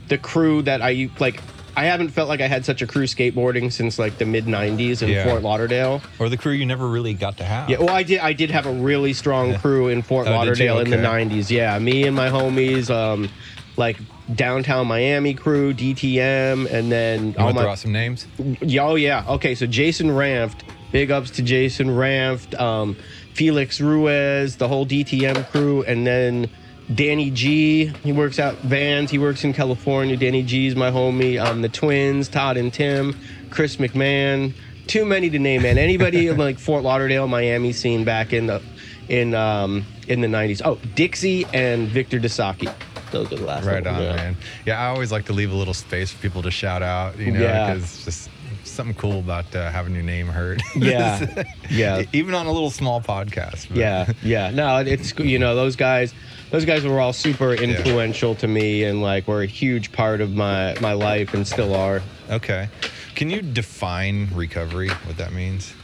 the 0.09 0.18
crew 0.18 0.62
that 0.62 0.83
I 0.83 1.09
like. 1.18 1.40
I 1.77 1.85
haven't 1.85 2.09
felt 2.09 2.29
like 2.29 2.40
I 2.40 2.49
had 2.49 2.64
such 2.64 2.83
a 2.83 2.88
crew 2.88 3.05
skateboarding 3.05 3.71
since 3.73 3.99
like 4.01 4.18
the 4.18 4.25
mid 4.27 4.47
'90s 4.47 5.01
in 5.03 5.11
Yeah. 5.11 5.25
Fort 5.25 5.42
Lauderdale. 5.42 6.03
or 6.18 6.29
the 6.29 6.37
crew 6.37 6.53
you 6.53 6.66
never 6.66 6.88
really 6.88 7.14
got 7.14 7.37
to 7.38 7.44
have. 7.44 7.71
Yeah, 7.71 7.79
well, 7.79 7.90
I 7.90 8.03
did. 8.03 8.18
I 8.18 8.33
did 8.33 8.51
have 8.51 8.66
a 8.66 8.73
really 8.73 9.12
strong 9.12 9.55
crew 9.59 9.88
in 9.88 10.03
Fort 10.03 10.27
Oh, 10.27 10.31
did 10.31 10.35
you? 10.59 10.71
Lauderdale 10.71 10.79
in 10.81 10.90
the 10.90 10.97
Okay. 10.99 11.07
'90s. 11.07 11.51
Yeah, 11.51 11.79
me 11.79 12.05
and 12.05 12.16
my 12.16 12.29
homies. 12.31 12.90
Um, 12.90 13.29
like 13.77 13.97
downtown 14.35 14.88
Miami 14.88 15.35
crew, 15.35 15.73
DTM, 15.73 16.66
and 16.73 16.90
then 16.90 17.29
You 17.29 17.35
all 17.38 17.44
want 17.44 17.59
to 17.59 17.62
my 17.64 17.71
out 17.71 17.79
some 17.79 17.92
names? 17.92 18.27
Yeah, 18.61 18.83
Oh 18.87 18.97
yeah. 18.97 19.25
Okay, 19.29 19.55
so 19.55 19.66
Jason 19.66 20.09
Ramft, 20.09 20.62
big 20.90 21.12
ups 21.12 21.31
to 21.31 21.42
Jason 21.42 21.87
Ramft, 21.90 22.59
um, 22.61 22.97
Felix 23.35 23.81
Ruiz, 23.81 24.57
the 24.57 24.66
whole 24.66 24.85
DTM 24.85 25.49
crew, 25.53 25.85
and 25.85 26.05
then 26.05 26.51
Danny 26.94 27.31
G. 27.31 27.87
He 27.87 28.12
works 28.12 28.38
out 28.38 28.55
vans. 28.59 29.11
He 29.11 29.18
works 29.18 29.44
in 29.44 29.53
California. 29.53 30.16
Danny 30.16 30.42
G's 30.42 30.74
my 30.74 30.90
homie. 30.90 31.42
Um, 31.42 31.62
the 31.62 31.68
twins, 31.68 32.29
Todd 32.29 32.57
and 32.57 32.72
Tim, 32.72 33.16
Chris 33.51 33.77
McMahon. 33.77 34.55
Too 34.87 35.05
many 35.05 35.29
to 35.29 35.38
name, 35.38 35.62
man. 35.62 35.77
Anybody 35.77 36.29
in 36.29 36.38
like 36.38 36.59
Fort 36.59 36.83
Lauderdale, 36.83 37.29
Miami 37.29 37.72
scene 37.72 38.05
back 38.05 38.33
in 38.33 38.46
the 38.46 38.62
in 39.09 39.35
um 39.35 39.85
in 40.07 40.22
the 40.22 40.29
'90s. 40.29 40.62
Oh, 40.64 40.77
Dixie 40.94 41.44
and 41.53 41.88
Victor 41.88 42.18
Dasaki. 42.18 42.72
Those 43.11 43.33
are 43.33 43.37
the 43.37 43.44
last. 43.44 43.64
Right 43.66 43.87
on, 43.87 43.98
man. 43.98 44.37
Yeah, 44.64 44.81
I 44.81 44.87
always 44.88 45.12
like 45.12 45.27
to 45.27 45.33
leave 45.33 45.53
a 45.53 45.55
little 45.55 45.74
space 45.74 46.11
for 46.11 46.20
people 46.22 46.42
to 46.42 46.51
shout 46.51 46.83
out, 46.83 47.18
you 47.18 47.33
know, 47.33 47.40
because 47.40 47.83
it's 47.83 48.05
just 48.05 48.31
something 48.70 48.94
cool 48.94 49.18
about 49.18 49.54
uh, 49.54 49.70
having 49.70 49.94
your 49.94 50.02
name 50.04 50.26
heard. 50.28 50.62
Yeah, 50.76 51.44
yeah. 51.70 52.04
Even 52.12 52.35
on 52.35 52.46
a 52.46 52.52
little 52.52 52.70
small 52.70 53.00
podcast. 53.00 53.68
but- 53.68 53.76
Yeah, 53.78 54.12
yeah. 54.22 54.50
No, 54.50 54.78
it's 54.78 55.16
you 55.18 55.38
know 55.38 55.54
those 55.54 55.76
guys. 55.76 56.14
Those 56.50 56.64
guys 56.64 56.85
were 56.85 56.98
all 56.98 57.12
super 57.12 57.52
influential 57.52 58.35
to 58.37 58.48
me, 58.48 58.85
and 58.85 59.02
like 59.02 59.28
were 59.28 59.42
a 59.42 59.46
huge 59.46 59.92
part 59.92 60.20
of 60.22 60.35
my 60.35 60.74
my 60.81 60.92
life, 60.94 61.35
and 61.35 61.46
still 61.46 61.74
are. 61.74 62.00
Okay. 62.31 62.68
Can 63.14 63.28
you 63.31 63.42
define 63.42 64.28
recovery? 64.35 64.88
What 64.88 65.16
that 65.18 65.33
means? 65.33 65.74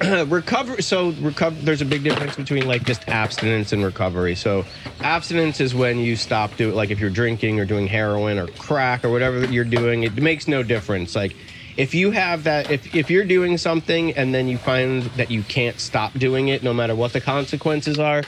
recover. 0.26 0.82
So 0.82 1.10
recover. 1.20 1.56
There's 1.62 1.82
a 1.82 1.84
big 1.84 2.02
difference 2.02 2.36
between 2.36 2.66
like 2.66 2.84
just 2.84 3.08
abstinence 3.08 3.72
and 3.72 3.84
recovery. 3.84 4.34
So 4.34 4.64
abstinence 5.00 5.60
is 5.60 5.74
when 5.74 5.98
you 5.98 6.16
stop 6.16 6.56
doing 6.56 6.74
like 6.74 6.90
if 6.90 6.98
you're 6.98 7.10
drinking 7.10 7.60
or 7.60 7.64
doing 7.64 7.86
heroin 7.86 8.38
or 8.38 8.46
crack 8.48 9.04
or 9.04 9.10
whatever 9.10 9.44
you're 9.46 9.64
doing. 9.64 10.02
It 10.02 10.16
makes 10.16 10.48
no 10.48 10.62
difference. 10.62 11.14
Like 11.14 11.36
if 11.76 11.94
you 11.94 12.10
have 12.10 12.44
that, 12.44 12.70
if 12.70 12.94
if 12.94 13.10
you're 13.10 13.24
doing 13.24 13.58
something 13.58 14.12
and 14.12 14.34
then 14.34 14.48
you 14.48 14.58
find 14.58 15.02
that 15.16 15.30
you 15.30 15.42
can't 15.42 15.78
stop 15.78 16.12
doing 16.14 16.48
it, 16.48 16.62
no 16.62 16.74
matter 16.74 16.94
what 16.94 17.12
the 17.12 17.20
consequences 17.20 17.98
are, 17.98 18.22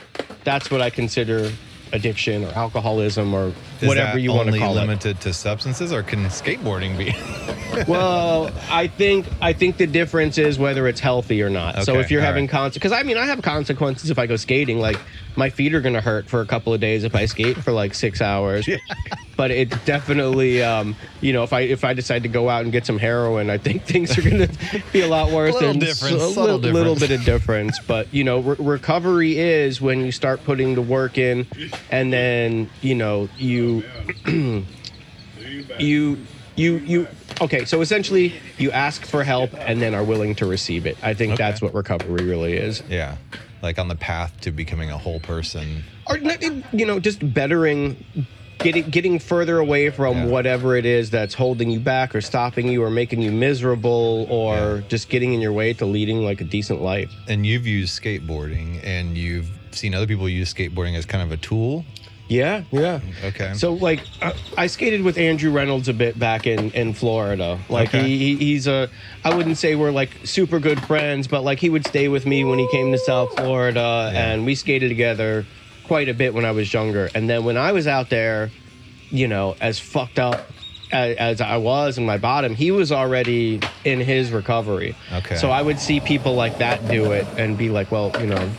that's 0.44 0.70
what 0.70 0.80
I 0.80 0.90
consider 0.90 1.50
addiction 1.92 2.44
or 2.44 2.48
alcoholism 2.48 3.34
or 3.34 3.52
Is 3.80 3.88
whatever 3.88 4.14
that 4.14 4.20
you 4.20 4.32
want 4.32 4.52
to 4.52 4.58
call 4.58 4.76
it. 4.76 4.80
limited 4.80 5.20
to 5.22 5.32
substances, 5.32 5.92
or 5.92 6.02
can 6.02 6.24
skateboarding 6.26 6.96
be? 6.96 7.14
well, 7.88 8.50
I 8.70 8.86
think 8.86 9.26
I 9.40 9.52
think 9.52 9.76
the 9.76 9.86
difference 9.86 10.38
is 10.38 10.58
whether 10.58 10.86
it's 10.88 11.00
healthy 11.00 11.42
or 11.42 11.50
not. 11.50 11.84
so 11.84 11.98
if 11.98 12.10
you're 12.10 12.22
having 12.22 12.44
right. 12.44 12.50
consequences, 12.50 12.78
because 12.78 12.92
I 12.92 13.02
mean, 13.02 13.16
I 13.16 13.26
have 13.26 13.42
consequences 13.42 14.10
if 14.10 14.18
I 14.18 14.26
go 14.26 14.36
skating. 14.36 14.78
Like 14.78 14.98
my 15.36 15.50
feet 15.50 15.74
are 15.74 15.80
gonna 15.80 16.00
hurt 16.00 16.28
for 16.28 16.40
a 16.40 16.46
couple 16.46 16.72
of 16.72 16.80
days 16.80 17.04
if 17.04 17.14
I 17.14 17.26
skate 17.26 17.56
for 17.58 17.72
like 17.72 17.94
six 17.94 18.20
hours. 18.20 18.68
But 19.36 19.50
it 19.50 19.84
definitely, 19.84 20.62
um, 20.62 20.96
you 21.20 21.34
know, 21.34 21.42
if 21.42 21.52
I 21.52 21.60
if 21.60 21.84
I 21.84 21.92
decide 21.92 22.22
to 22.22 22.28
go 22.28 22.48
out 22.48 22.62
and 22.62 22.72
get 22.72 22.86
some 22.86 22.98
heroin, 22.98 23.50
I 23.50 23.58
think 23.58 23.82
things 23.86 24.16
are 24.16 24.22
gonna 24.22 24.48
be 24.92 25.02
a 25.02 25.08
lot 25.08 25.30
worse. 25.30 25.50
a 25.50 25.54
Little 25.54 25.70
and 25.72 25.80
difference, 25.80 26.36
a 26.36 26.40
little, 26.40 26.56
little 26.58 26.94
bit 26.96 27.10
of 27.10 27.22
difference. 27.24 27.78
But 27.86 28.12
you 28.14 28.24
know, 28.24 28.38
re- 28.38 28.56
recovery 28.58 29.38
is 29.38 29.78
when 29.78 30.06
you 30.06 30.10
start 30.10 30.42
putting 30.44 30.74
the 30.74 30.80
work 30.80 31.18
in, 31.18 31.46
and 31.90 32.10
then 32.10 32.70
you 32.80 32.94
know 32.94 33.28
you 33.36 33.65
you 35.78 36.18
you 36.56 36.76
you 36.78 37.08
okay 37.40 37.64
so 37.64 37.80
essentially 37.80 38.32
you 38.58 38.70
ask 38.70 39.04
for 39.04 39.22
help 39.24 39.50
and 39.54 39.80
then 39.82 39.94
are 39.94 40.04
willing 40.04 40.34
to 40.34 40.46
receive 40.46 40.86
it 40.86 40.96
i 41.02 41.12
think 41.14 41.34
Okay. 41.34 41.42
that's 41.42 41.60
what 41.60 41.74
recovery 41.74 42.24
really 42.24 42.54
is 42.54 42.82
yeah, 42.88 43.16
like 43.62 43.78
on 43.78 43.88
the 43.88 43.94
path 43.96 44.32
to 44.40 44.50
becoming 44.50 44.90
a 44.90 44.98
whole 44.98 45.20
person. 45.20 45.84
or 46.08 46.18
not- 46.18 46.42
you 46.72 46.86
know 46.86 46.98
just 46.98 47.18
bettering 47.34 48.02
getting 48.58 48.84
getting 48.88 49.18
further 49.18 49.58
away 49.58 49.90
from 49.90 50.16
Yeah. 50.16 50.24
whatever 50.26 50.76
it 50.76 50.86
is 50.86 51.10
that's 51.10 51.34
holding 51.34 51.70
you 51.70 51.78
back 51.80 52.14
or 52.14 52.22
stopping 52.22 52.68
you 52.68 52.82
or 52.82 52.88
making 52.90 53.20
you 53.20 53.30
miserable 53.30 54.26
or 54.30 54.82
just 54.88 55.10
getting 55.10 55.34
in 55.34 55.40
your 55.42 55.52
way 55.52 55.74
to 55.74 55.84
leading 55.84 56.24
like 56.24 56.40
a 56.40 56.44
decent 56.44 56.80
life 56.80 57.12
And 57.28 57.44
you've 57.44 57.66
used 57.66 58.00
skateboarding, 58.02 58.80
and 58.82 59.16
you've 59.18 59.50
seen 59.72 59.94
other 59.94 60.06
people 60.06 60.26
use 60.26 60.54
skateboarding 60.54 60.96
as 60.96 61.04
kind 61.04 61.22
of 61.22 61.30
a 61.32 61.36
tool. 61.36 61.84
Yeah 62.28 62.64
yeah 62.72 63.00
Okay. 63.24 63.54
So 63.54 63.74
like, 63.74 64.00
uh, 64.20 64.32
I 64.58 64.66
skated 64.66 65.02
with 65.02 65.16
Andrew 65.18 65.50
Reynolds 65.52 65.88
a 65.88 65.92
bit 65.94 66.18
back 66.18 66.46
in 66.46 66.70
in 66.72 66.92
Florida. 66.94 67.58
Like 67.68 67.88
Okay. 67.90 68.02
he, 68.08 68.18
he 68.18 68.36
he's 68.36 68.66
a, 68.66 68.88
I 69.24 69.34
wouldn't 69.34 69.58
say 69.58 69.74
we're 69.76 69.92
like 69.92 70.10
super 70.24 70.58
good 70.58 70.80
friends, 70.86 71.28
but 71.28 71.42
like 71.42 71.58
he 71.60 71.70
would 71.70 71.86
stay 71.86 72.08
with 72.08 72.26
me 72.26 72.44
when 72.44 72.58
he 72.58 72.68
came 72.70 72.90
to 72.92 72.98
South 72.98 73.34
Florida, 73.36 74.10
Yeah. 74.12 74.32
and 74.32 74.44
we 74.46 74.54
skated 74.54 74.88
together 74.90 75.44
quite 75.84 76.08
a 76.08 76.14
bit 76.14 76.34
when 76.34 76.44
I 76.44 76.50
was 76.50 76.72
younger. 76.72 77.08
And 77.14 77.28
then 77.30 77.44
when 77.44 77.56
I 77.56 77.70
was 77.72 77.86
out 77.86 78.10
there, 78.10 78.50
you 79.10 79.28
know, 79.28 79.54
as 79.60 79.78
fucked 79.78 80.18
up 80.18 80.50
as, 80.92 81.16
as 81.16 81.40
I 81.40 81.56
was 81.58 81.96
in 81.98 82.06
my 82.06 82.18
bottom, 82.18 82.54
he 82.56 82.70
was 82.72 82.90
already 82.90 83.60
in 83.84 84.00
his 84.00 84.32
recovery. 84.32 84.96
Okay. 85.12 85.36
So 85.36 85.50
I 85.50 85.62
would 85.62 85.78
see 85.78 86.00
people 86.00 86.34
like 86.34 86.58
that 86.58 86.86
do 86.88 87.12
it 87.12 87.26
and 87.38 87.56
be 87.56 87.68
like, 87.70 87.90
well, 87.92 88.10
you 88.20 88.26
know. 88.26 88.50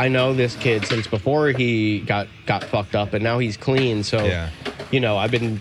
I 0.00 0.08
know 0.08 0.32
this 0.32 0.56
kid 0.56 0.86
since 0.86 1.06
before 1.06 1.48
he 1.48 2.00
got 2.00 2.26
got 2.46 2.64
fucked 2.64 2.94
up, 2.94 3.12
and 3.12 3.22
now 3.22 3.38
he's 3.38 3.58
clean. 3.58 4.02
So, 4.02 4.24
Yeah. 4.24 4.48
you 4.90 4.98
know, 4.98 5.18
I've 5.18 5.30
been. 5.30 5.60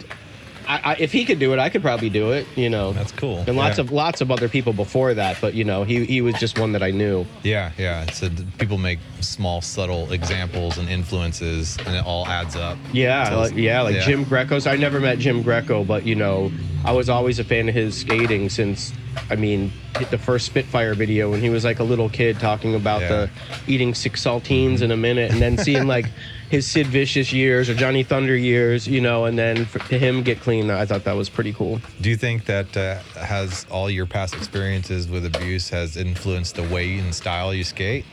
I, 0.66 0.92
I, 0.92 0.96
if 1.00 1.12
he 1.12 1.26
could 1.26 1.40
do 1.40 1.52
it, 1.52 1.58
I 1.60 1.68
could 1.70 1.82
probably 1.82 2.10
do 2.12 2.32
it. 2.32 2.46
You 2.56 2.70
know, 2.70 2.94
That's 2.94 3.12
cool. 3.12 3.44
And 3.48 3.58
lots 3.58 3.80
Yeah. 3.80 3.86
of 3.86 3.92
lots 3.92 4.22
of 4.22 4.32
other 4.32 4.48
people 4.48 4.72
before 4.72 5.14
that, 5.16 5.38
but 5.42 5.56
you 5.56 5.66
know, 5.66 5.84
he 5.84 6.06
he 6.06 6.22
was 6.22 6.36
just 6.36 6.58
one 6.58 6.72
that 6.72 6.84
I 6.84 6.92
knew. 6.92 7.26
Yeah, 7.44 7.72
yeah. 7.78 8.06
So 8.12 8.30
people 8.60 8.78
make 8.78 9.00
small, 9.20 9.60
subtle 9.62 10.10
examples 10.14 10.78
and 10.78 10.88
influences, 10.88 11.76
and 11.86 11.96
it 11.98 12.06
all 12.06 12.26
adds 12.28 12.56
up. 12.56 12.78
Yeah, 12.94 13.36
like, 13.36 13.56
yeah, 13.58 13.82
like 13.82 13.96
yeah. 13.96 14.06
Jim 14.06 14.24
Greco's. 14.24 14.68
I 14.68 14.78
never 14.78 15.00
met 15.02 15.20
Jim 15.20 15.42
Greco, 15.42 15.84
but 15.84 16.06
you 16.06 16.16
know, 16.16 16.50
I 16.86 16.94
was 16.94 17.10
always 17.10 17.40
a 17.40 17.44
fan 17.44 17.68
of 17.68 17.76
his 17.76 17.98
skating 17.98 18.48
since. 18.50 18.94
I 19.30 19.36
mean, 19.36 19.72
the 20.12 20.18
first 20.18 20.46
Spitfire 20.46 20.94
video 20.96 21.30
when 21.32 21.42
he 21.42 21.50
was 21.50 21.64
like 21.64 21.80
a 21.80 21.84
little 21.84 22.10
kid 22.10 22.40
talking 22.40 22.76
about 22.76 23.02
Yeah. 23.02 23.08
the 23.10 23.30
eating 23.68 23.94
six 23.94 24.24
saltines 24.24 24.82
in 24.82 24.92
a 24.92 24.98
minute, 24.98 25.32
and 25.32 25.42
then 25.42 25.58
seeing 25.58 25.88
like 25.88 26.06
his 26.50 26.66
Sid 26.66 26.88
Vicious 26.88 27.32
years 27.32 27.70
or 27.70 27.76
Johnny 27.76 28.02
Thunder 28.04 28.36
years, 28.36 28.88
you 28.88 29.02
know, 29.02 29.26
and 29.26 29.38
then 29.38 29.66
for, 29.66 29.80
to 29.80 30.00
him 30.00 30.24
get 30.24 30.40
clean. 30.40 30.72
I 30.72 30.86
thought 30.86 31.04
that 31.04 31.16
was 31.16 31.30
pretty 31.30 31.54
cool. 31.54 31.80
Do 32.02 32.10
you 32.10 32.16
think 32.18 32.46
that 32.46 32.76
uh, 32.76 33.00
has 33.20 33.66
all 33.70 33.90
your 33.90 34.06
past 34.08 34.34
experiences 34.36 35.08
with 35.08 35.26
abuse 35.26 35.70
has 35.70 35.96
influenced 35.96 36.56
the 36.56 36.64
way 36.64 36.98
and 36.98 37.14
style 37.14 37.54
you 37.54 37.64
skate? 37.64 38.06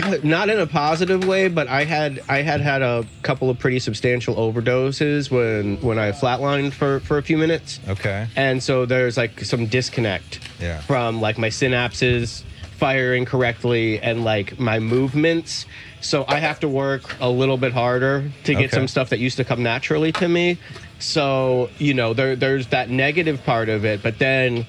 not 0.24 0.48
in 0.48 0.58
a 0.58 0.66
positive 0.66 1.26
way, 1.26 1.48
but 1.48 1.68
I 1.68 1.84
had 1.84 2.22
I 2.28 2.42
had 2.42 2.60
had 2.60 2.82
a 2.82 3.04
couple 3.22 3.50
of 3.50 3.58
pretty 3.58 3.78
substantial 3.78 4.34
overdoses 4.36 5.30
when 5.30 5.76
when 5.80 5.98
I 5.98 6.12
flatlined 6.12 6.72
for 6.72 7.00
for 7.00 7.18
a 7.18 7.22
few 7.22 7.38
minutes. 7.38 7.80
Okay. 7.88 8.26
and 8.36 8.62
so 8.62 8.86
there's 8.86 9.16
like 9.16 9.40
some 9.40 9.66
disconnect 9.66 10.40
Yeah. 10.60 10.80
from 10.80 11.20
like 11.20 11.38
my 11.38 11.48
synapses 11.48 12.42
firing 12.78 13.24
correctly 13.26 14.00
and 14.00 14.24
like 14.24 14.58
my 14.58 14.78
movements 14.78 15.66
so 16.00 16.24
i 16.28 16.36
have 16.38 16.58
to 16.60 16.66
work 16.66 17.14
a 17.20 17.28
little 17.28 17.58
bit 17.58 17.72
harder 17.74 18.30
to 18.44 18.54
get 18.54 18.64
Okay. 18.64 18.74
some 18.74 18.88
stuff 18.88 19.10
that 19.10 19.18
used 19.18 19.36
to 19.36 19.44
come 19.44 19.62
naturally 19.62 20.12
to 20.12 20.26
me 20.26 20.56
so 20.98 21.68
you 21.78 21.92
know 21.92 22.14
there, 22.14 22.36
there's 22.36 22.68
that 22.68 22.88
negative 22.88 23.44
part 23.44 23.68
of 23.68 23.84
it 23.84 24.02
but 24.02 24.18
then 24.18 24.64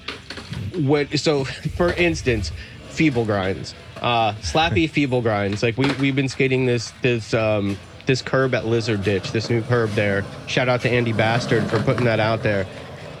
what 0.74 1.18
so 1.18 1.44
for 1.78 1.94
instance 1.94 2.52
feeble 2.92 3.24
grinds 3.24 3.74
uh 4.00 4.32
slappy 4.34 4.88
feeble 4.96 5.22
grinds 5.22 5.62
like 5.62 5.76
we, 5.76 5.90
we've 5.94 6.16
been 6.16 6.28
skating 6.28 6.66
this 6.66 6.92
this 7.02 7.32
um 7.34 7.76
this 8.06 8.20
curb 8.22 8.54
at 8.54 8.66
lizard 8.66 9.02
ditch 9.02 9.32
this 9.32 9.48
new 9.48 9.62
curb 9.62 9.90
there 9.90 10.24
shout 10.46 10.68
out 10.68 10.80
to 10.80 10.90
andy 10.90 11.12
Bassard 11.12 11.68
for 11.70 11.80
putting 11.82 12.04
that 12.04 12.20
out 12.20 12.42
there 12.42 12.66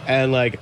and 0.06 0.32
like 0.32 0.58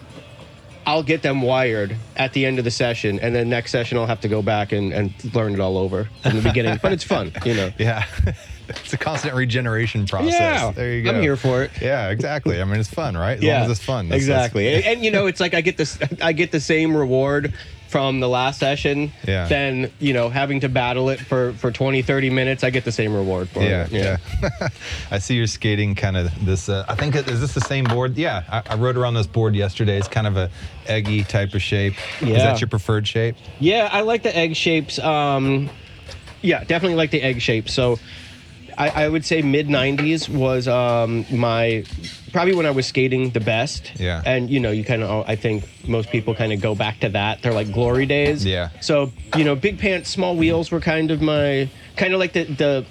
I'll 0.87 1.03
get 1.03 1.23
them 1.23 1.43
wired 1.43 1.95
at 2.17 2.33
the 2.33 2.47
end 2.47 2.59
of 2.59 2.65
the 2.65 2.71
session, 2.71 3.21
and 3.21 3.35
then 3.35 3.51
next 3.51 3.71
session 3.71 3.99
I'll 3.99 4.07
have 4.07 4.23
to 4.23 4.29
go 4.29 4.41
back 4.41 4.73
and, 4.73 4.93
and 4.95 5.35
learn 5.35 5.53
it 5.53 5.61
all 5.61 5.77
over 5.77 6.09
from 6.23 6.37
the 6.37 6.43
beginning. 6.43 6.81
but 6.83 6.91
it's 6.93 7.05
fun, 7.05 7.33
you 7.45 7.55
know. 7.55 7.71
Yeah. 7.79 8.07
it's 8.69 8.93
a 8.93 8.97
constant 8.97 9.35
regeneration 9.35 10.07
process. 10.07 10.33
Yeah, 10.33 10.71
There 10.73 10.93
you 10.95 11.03
go. 11.05 11.11
I'm 11.11 11.21
here 11.21 11.37
for 11.37 11.63
it. 11.63 11.71
Yeah, 11.83 12.09
exactly. 12.09 12.61
I 12.61 12.65
mean, 12.65 12.81
it's 12.81 12.89
fun, 12.93 13.15
right? 13.17 13.37
As 13.37 13.45
long 13.45 13.53
as 13.53 13.71
it's 13.71 13.85
fun. 13.85 14.09
That's- 14.09 14.23
exactly. 14.23 14.65
that's- 14.65 14.85
and, 14.87 14.97
and, 14.97 15.05
you 15.05 15.11
know, 15.11 15.27
it's 15.27 15.39
like 15.39 15.53
I 15.53 15.61
get 15.61 15.77
this, 15.77 15.99
I 16.23 16.33
get 16.33 16.51
the 16.51 16.61
same 16.61 16.97
reward 16.97 17.53
from 17.91 18.21
the 18.21 18.29
last 18.29 18.61
session. 18.61 19.13
Yeah. 19.27 19.49
Then 19.49 19.91
you 19.99 20.13
know, 20.13 20.29
having 20.29 20.61
to 20.61 20.69
battle 20.69 21.11
it 21.11 21.19
for 21.19 21.53
for 21.55 21.73
20, 21.73 22.03
30 22.03 22.31
minutes, 22.31 22.63
I 22.63 22.71
get 22.71 22.85
the 22.85 22.93
same 22.93 23.13
reward 23.13 23.49
for 23.49 23.61
Yeah, 23.63 23.87
it. 23.87 23.93
yeah. 23.93 24.17
yeah. 24.43 24.69
I 25.11 25.19
see 25.19 25.35
you're 25.35 25.49
skating 25.49 25.95
kind 25.97 26.17
of 26.17 26.31
this. 26.45 26.69
Uh, 26.69 26.85
I 26.89 26.95
think 26.95 27.17
is 27.17 27.41
this 27.41 27.53
the 27.55 27.61
same 27.61 27.85
board? 27.85 28.17
Yeah, 28.17 28.45
I, 28.49 28.75
I 28.75 28.77
rode 28.77 28.97
around 28.97 29.15
this 29.15 29.27
board 29.27 29.57
yesterday. 29.57 29.99
It's 29.99 30.09
kind 30.09 30.27
of 30.29 30.37
a 30.37 30.51
eggy 30.87 31.25
type 31.25 31.53
of 31.55 31.63
shape. 31.63 31.95
Yeah. 32.23 32.37
Is 32.37 32.43
that 32.45 32.61
your 32.61 32.69
preferred 32.69 33.09
shape? 33.09 33.37
Yeah, 33.59 33.89
I 33.93 34.03
like 34.03 34.23
the 34.23 34.35
egg 34.37 34.55
shapes. 34.55 34.99
Um, 35.01 35.69
yeah, 36.43 36.63
definitely 36.65 36.97
like 36.97 37.11
the 37.11 37.23
egg 37.23 37.41
shape. 37.43 37.69
So 37.69 37.99
I, 38.79 39.05
I 39.05 39.09
would 39.09 39.25
say 39.25 39.43
mid 39.43 39.69
90s 39.69 40.29
was 40.29 40.69
um, 40.69 41.25
my 41.31 41.85
probably 42.33 42.55
when 42.55 42.67
I 42.67 42.71
was 42.71 42.87
skating 42.87 43.31
the 43.31 43.41
best. 43.41 43.93
Yeah. 43.99 44.23
And 44.25 44.51
you 44.51 44.61
know, 44.61 44.71
you 44.71 44.85
kind 44.85 45.03
of 45.03 45.29
I 45.29 45.37
think 45.37 45.65
most 45.87 46.11
people 46.11 46.35
kind 46.35 46.53
of 46.53 46.61
go 46.61 46.75
back 46.75 47.01
to 47.01 47.09
that. 47.11 47.43
They're 47.43 47.53
like 47.53 47.73
glory 47.73 48.07
days. 48.07 48.45
Yeah. 48.45 48.71
So 48.81 49.13
you 49.37 49.45
know, 49.45 49.55
big 49.55 49.79
pants, 49.79 50.11
small 50.11 50.37
wheels 50.37 50.71
were 50.71 50.81
kind 50.81 51.11
of 51.11 51.21
my 51.21 51.69
kind 51.97 52.15
of 52.15 52.21
like 52.21 52.33
the 52.33 52.45
the 52.45 52.87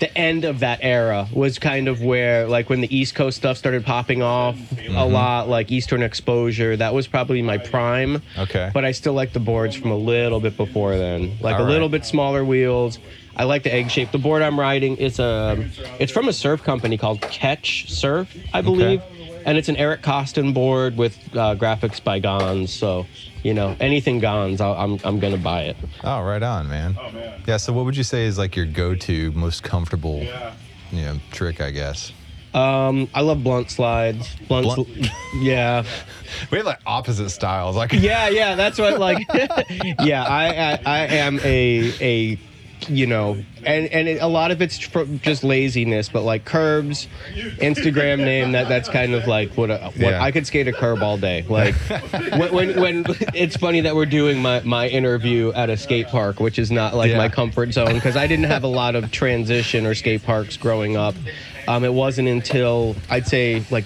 the 0.00 0.16
end 0.16 0.44
of 0.44 0.60
that 0.60 0.80
era 0.82 1.28
was 1.32 1.58
kind 1.58 1.86
of 1.86 2.02
where 2.02 2.48
like 2.48 2.70
when 2.70 2.80
the 2.80 2.94
East 2.94 3.14
Coast 3.14 3.36
stuff 3.36 3.58
started 3.58 3.84
popping 3.84 4.22
off 4.22 4.58
a 4.88 5.06
lot, 5.06 5.48
like 5.48 5.70
Eastern 5.70 6.02
Exposure. 6.02 6.76
That 6.76 6.94
was 6.94 7.06
probably 7.06 7.42
my 7.42 7.58
prime. 7.58 8.22
Okay. 8.38 8.70
But 8.72 8.84
I 8.84 8.92
still 8.92 9.12
like 9.12 9.32
the 9.32 9.40
boards 9.40 9.76
from 9.76 9.90
a 9.90 9.96
little 9.96 10.40
bit 10.40 10.56
before 10.56 10.96
then, 10.96 11.36
like 11.40 11.56
All 11.56 11.66
a 11.66 11.68
little 11.68 11.90
bit 11.90 12.04
smaller 12.04 12.44
wheels. 12.44 12.98
I 13.36 13.44
like 13.44 13.62
the 13.62 13.72
egg 13.72 13.90
shape. 13.90 14.10
The 14.12 14.18
board 14.18 14.42
I'm 14.42 14.58
riding 14.58 14.96
is 14.96 15.18
a, 15.18 15.68
it's 15.98 16.12
from 16.12 16.28
a 16.28 16.32
surf 16.32 16.62
company 16.62 16.98
called 16.98 17.20
Catch 17.22 17.90
Surf, 17.90 18.34
I 18.52 18.60
believe, 18.60 19.02
and 19.46 19.56
it's 19.56 19.68
an 19.68 19.76
Eric 19.76 20.02
Koston 20.02 20.52
board 20.52 20.96
with 20.96 21.16
uh, 21.34 21.54
graphics 21.54 22.02
by 22.02 22.18
Gons. 22.18 22.72
So, 22.72 23.06
you 23.42 23.54
know, 23.54 23.76
anything 23.80 24.18
Gons, 24.18 24.60
I'll, 24.60 24.74
I'm 24.74 24.98
I'm 25.04 25.18
gonna 25.20 25.38
buy 25.38 25.62
it. 25.62 25.76
Oh, 26.04 26.22
right 26.22 26.42
on, 26.42 26.68
man. 26.68 26.96
Oh, 27.00 27.10
man. 27.12 27.40
Yeah. 27.46 27.56
So, 27.56 27.72
what 27.72 27.84
would 27.86 27.96
you 27.96 28.02
say 28.04 28.26
is 28.26 28.36
like 28.36 28.56
your 28.56 28.66
go-to, 28.66 29.32
most 29.32 29.62
comfortable, 29.62 30.18
Yeah. 30.22 30.52
you 30.92 31.02
know, 31.02 31.18
trick? 31.30 31.60
I 31.60 31.70
guess. 31.70 32.12
Um, 32.52 33.08
I 33.14 33.20
love 33.20 33.44
blunt 33.44 33.70
slides. 33.70 34.34
Blunt, 34.48 34.66
Blunt- 34.66 35.08
yeah. 35.40 35.84
We 36.50 36.58
have 36.58 36.66
like 36.66 36.80
opposite 36.84 37.30
styles. 37.30 37.76
Like, 37.76 37.92
yeah, 37.92 38.28
yeah, 38.28 38.56
that's 38.56 38.76
what 38.78 38.98
like. 38.98 39.24
yeah, 40.02 40.24
I, 40.24 40.72
I 40.72 40.80
I 40.84 40.98
am 41.06 41.38
a 41.44 41.92
a 42.00 42.38
you 42.88 43.06
know, 43.06 43.42
and 43.64 43.86
and 43.88 44.08
it, 44.08 44.22
a 44.22 44.26
lot 44.26 44.50
of 44.50 44.62
it's 44.62 44.78
fr- 44.78 45.04
just 45.22 45.44
laziness, 45.44 46.08
but 46.08 46.22
like 46.22 46.44
curbs, 46.44 47.08
Instagram 47.58 48.18
name 48.18 48.52
that 48.52 48.68
that's 48.68 48.88
kind 48.88 49.14
of 49.14 49.26
like 49.26 49.50
what, 49.56 49.70
a, 49.70 49.78
what 49.78 49.96
Yeah. 49.96 50.22
I 50.22 50.30
could 50.30 50.46
skate 50.46 50.66
a 50.68 50.72
curb 50.72 51.02
all 51.02 51.18
day. 51.18 51.44
Like 51.48 51.74
when, 51.74 52.52
when 52.54 52.80
when 52.80 53.04
it's 53.34 53.56
funny 53.56 53.80
that 53.82 53.94
we're 53.94 54.06
doing 54.06 54.40
my 54.40 54.60
my 54.60 54.88
interview 54.88 55.52
at 55.52 55.68
a 55.70 55.76
skate 55.76 56.06
park, 56.08 56.40
which 56.40 56.58
is 56.58 56.70
not 56.70 56.94
like 56.94 57.10
Yeah. 57.10 57.18
my 57.18 57.28
comfort 57.28 57.72
zone 57.72 57.94
because 57.94 58.16
I 58.16 58.26
didn't 58.26 58.46
have 58.46 58.64
a 58.64 58.68
lot 58.68 58.94
of 58.94 59.10
transition 59.10 59.84
or 59.86 59.94
skate 59.94 60.22
parks 60.22 60.56
growing 60.56 60.96
up. 60.96 61.14
Um, 61.68 61.84
it 61.84 61.92
wasn't 61.92 62.28
until 62.28 62.96
I'd 63.10 63.26
say 63.26 63.64
like 63.70 63.84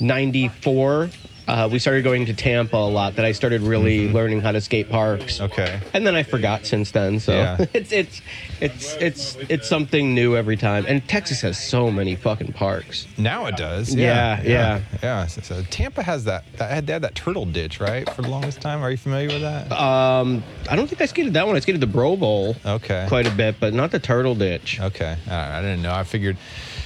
94 0.00 1.10
uh, 1.48 1.68
we 1.70 1.78
started 1.78 2.04
going 2.04 2.24
to 2.26 2.32
tampa 2.34 2.76
a 2.76 2.78
lot 2.78 3.16
that 3.16 3.24
i 3.24 3.32
started 3.32 3.60
really 3.62 4.10
learning 4.12 4.40
how 4.40 4.52
to 4.52 4.60
skate 4.60 4.88
parks 4.88 5.40
okay. 5.40 5.80
and 5.94 6.06
then 6.06 6.14
i 6.14 6.22
forgot 6.22 6.64
since 6.66 6.90
then 6.92 7.18
so 7.20 7.32
Yeah. 7.32 7.56
it's 7.74 7.92
it's 7.92 8.20
it's 8.60 8.94
it's 8.94 9.36
it's 9.48 9.68
something 9.68 10.14
new 10.14 10.36
every 10.36 10.56
time 10.56 10.84
and 10.86 11.06
texas 11.08 11.40
has 11.40 11.58
so 11.58 11.90
many 11.90 12.14
fucking 12.16 12.52
parks 12.52 13.06
Now 13.18 13.46
it 13.46 13.56
does. 13.56 13.94
Yeah, 13.94 14.40
yeah. 14.42 14.80
yeah. 15.02 15.26
So, 15.26 15.40
so 15.42 15.62
Tampa 15.70 16.02
has 16.02 16.24
that. 16.24 16.44
That 16.58 16.70
had 16.70 16.86
they 16.86 16.92
had 16.92 17.02
that 17.02 17.14
turtle 17.14 17.44
ditch, 17.46 17.80
right, 17.80 18.08
for 18.14 18.22
the 18.22 18.28
longest 18.28 18.60
time. 18.60 18.82
Are 18.82 18.90
you 18.90 18.96
familiar 18.96 19.28
with 19.28 19.42
that? 19.42 19.70
um 19.72 20.42
i 20.70 20.76
don't 20.76 20.86
think 20.88 21.00
i 21.00 21.06
skated 21.06 21.34
that 21.34 21.46
one 21.46 21.56
i 21.56 21.60
skated 21.60 21.80
the 21.80 21.86
bro 21.86 22.16
bowl 22.16 22.54
Okay. 22.64 23.04
quite 23.08 23.26
a 23.26 23.30
bit 23.30 23.56
but 23.58 23.74
not 23.74 23.90
the 23.90 23.98
turtle 23.98 24.34
ditch 24.34 24.80
Okay. 24.80 25.16
Right. 25.26 25.58
I 25.58 25.60
didn't 25.60 25.82
know. 25.82 25.92
I 25.92 26.04
figured 26.04 26.36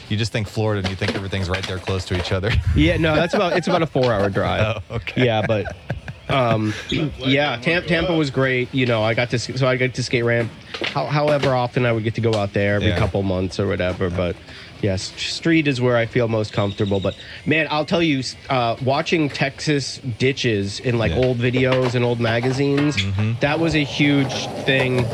you 0.09 0.17
just 0.17 0.33
think 0.33 0.49
Florida 0.49 0.81
and 0.81 0.89
you 0.91 0.97
think 0.97 1.15
everything's 1.15 1.49
right 1.49 1.67
there 1.67 1.79
close 1.79 2.05
to 2.07 2.19
each 2.19 2.33
other. 2.33 2.51
yeah 2.77 2.97
no 2.97 3.15
that's 3.15 3.35
about 3.35 3.55
it's 3.55 3.67
about 3.69 3.83
a 3.83 3.87
four 3.87 4.13
hour 4.13 4.29
drive 4.31 4.83
Oh, 4.91 4.97
okay. 4.97 5.25
yeah 5.25 5.45
but 5.47 5.75
um 6.29 6.75
yeah 7.19 7.57
Tam- 7.59 7.85
tampa 7.85 8.13
was 8.15 8.31
great 8.31 8.73
you 8.75 8.85
know 8.85 9.03
i 9.05 9.15
got 9.15 9.31
to 9.31 9.39
so 9.39 9.65
i 9.67 9.77
got 9.77 9.95
to 9.95 10.03
skate 10.03 10.25
ramp 10.25 10.51
how, 10.93 11.07
however 11.07 11.55
often 11.55 11.87
i 11.87 11.93
would 11.93 12.03
get 12.03 12.17
to 12.17 12.21
go 12.21 12.35
out 12.35 12.53
there 12.53 12.75
every 12.77 12.89
Yeah. 12.89 12.99
couple 12.99 13.23
months 13.23 13.61
or 13.61 13.69
whatever 13.69 14.11
but 14.11 14.35
yes 14.83 15.13
street 15.17 15.69
is 15.69 15.81
where 15.81 15.97
i 15.97 16.05
feel 16.05 16.27
most 16.27 16.53
comfortable 16.53 16.99
but 16.99 17.17
man 17.47 17.69
i'll 17.71 17.85
tell 17.85 18.03
you 18.03 18.25
uh, 18.51 18.75
watching 18.85 19.29
texas 19.29 19.99
ditches 20.19 20.81
in 20.81 20.99
like 20.99 21.11
Yeah. 21.13 21.19
Mm-hmm. 21.19 21.27
old 21.27 21.39
videos 21.39 21.95
and 21.95 22.05
old 22.05 22.19
magazines 22.19 22.97
that 23.41 23.61
was 23.61 23.77
a 23.77 23.85
huge 23.85 24.49
thing 24.65 25.05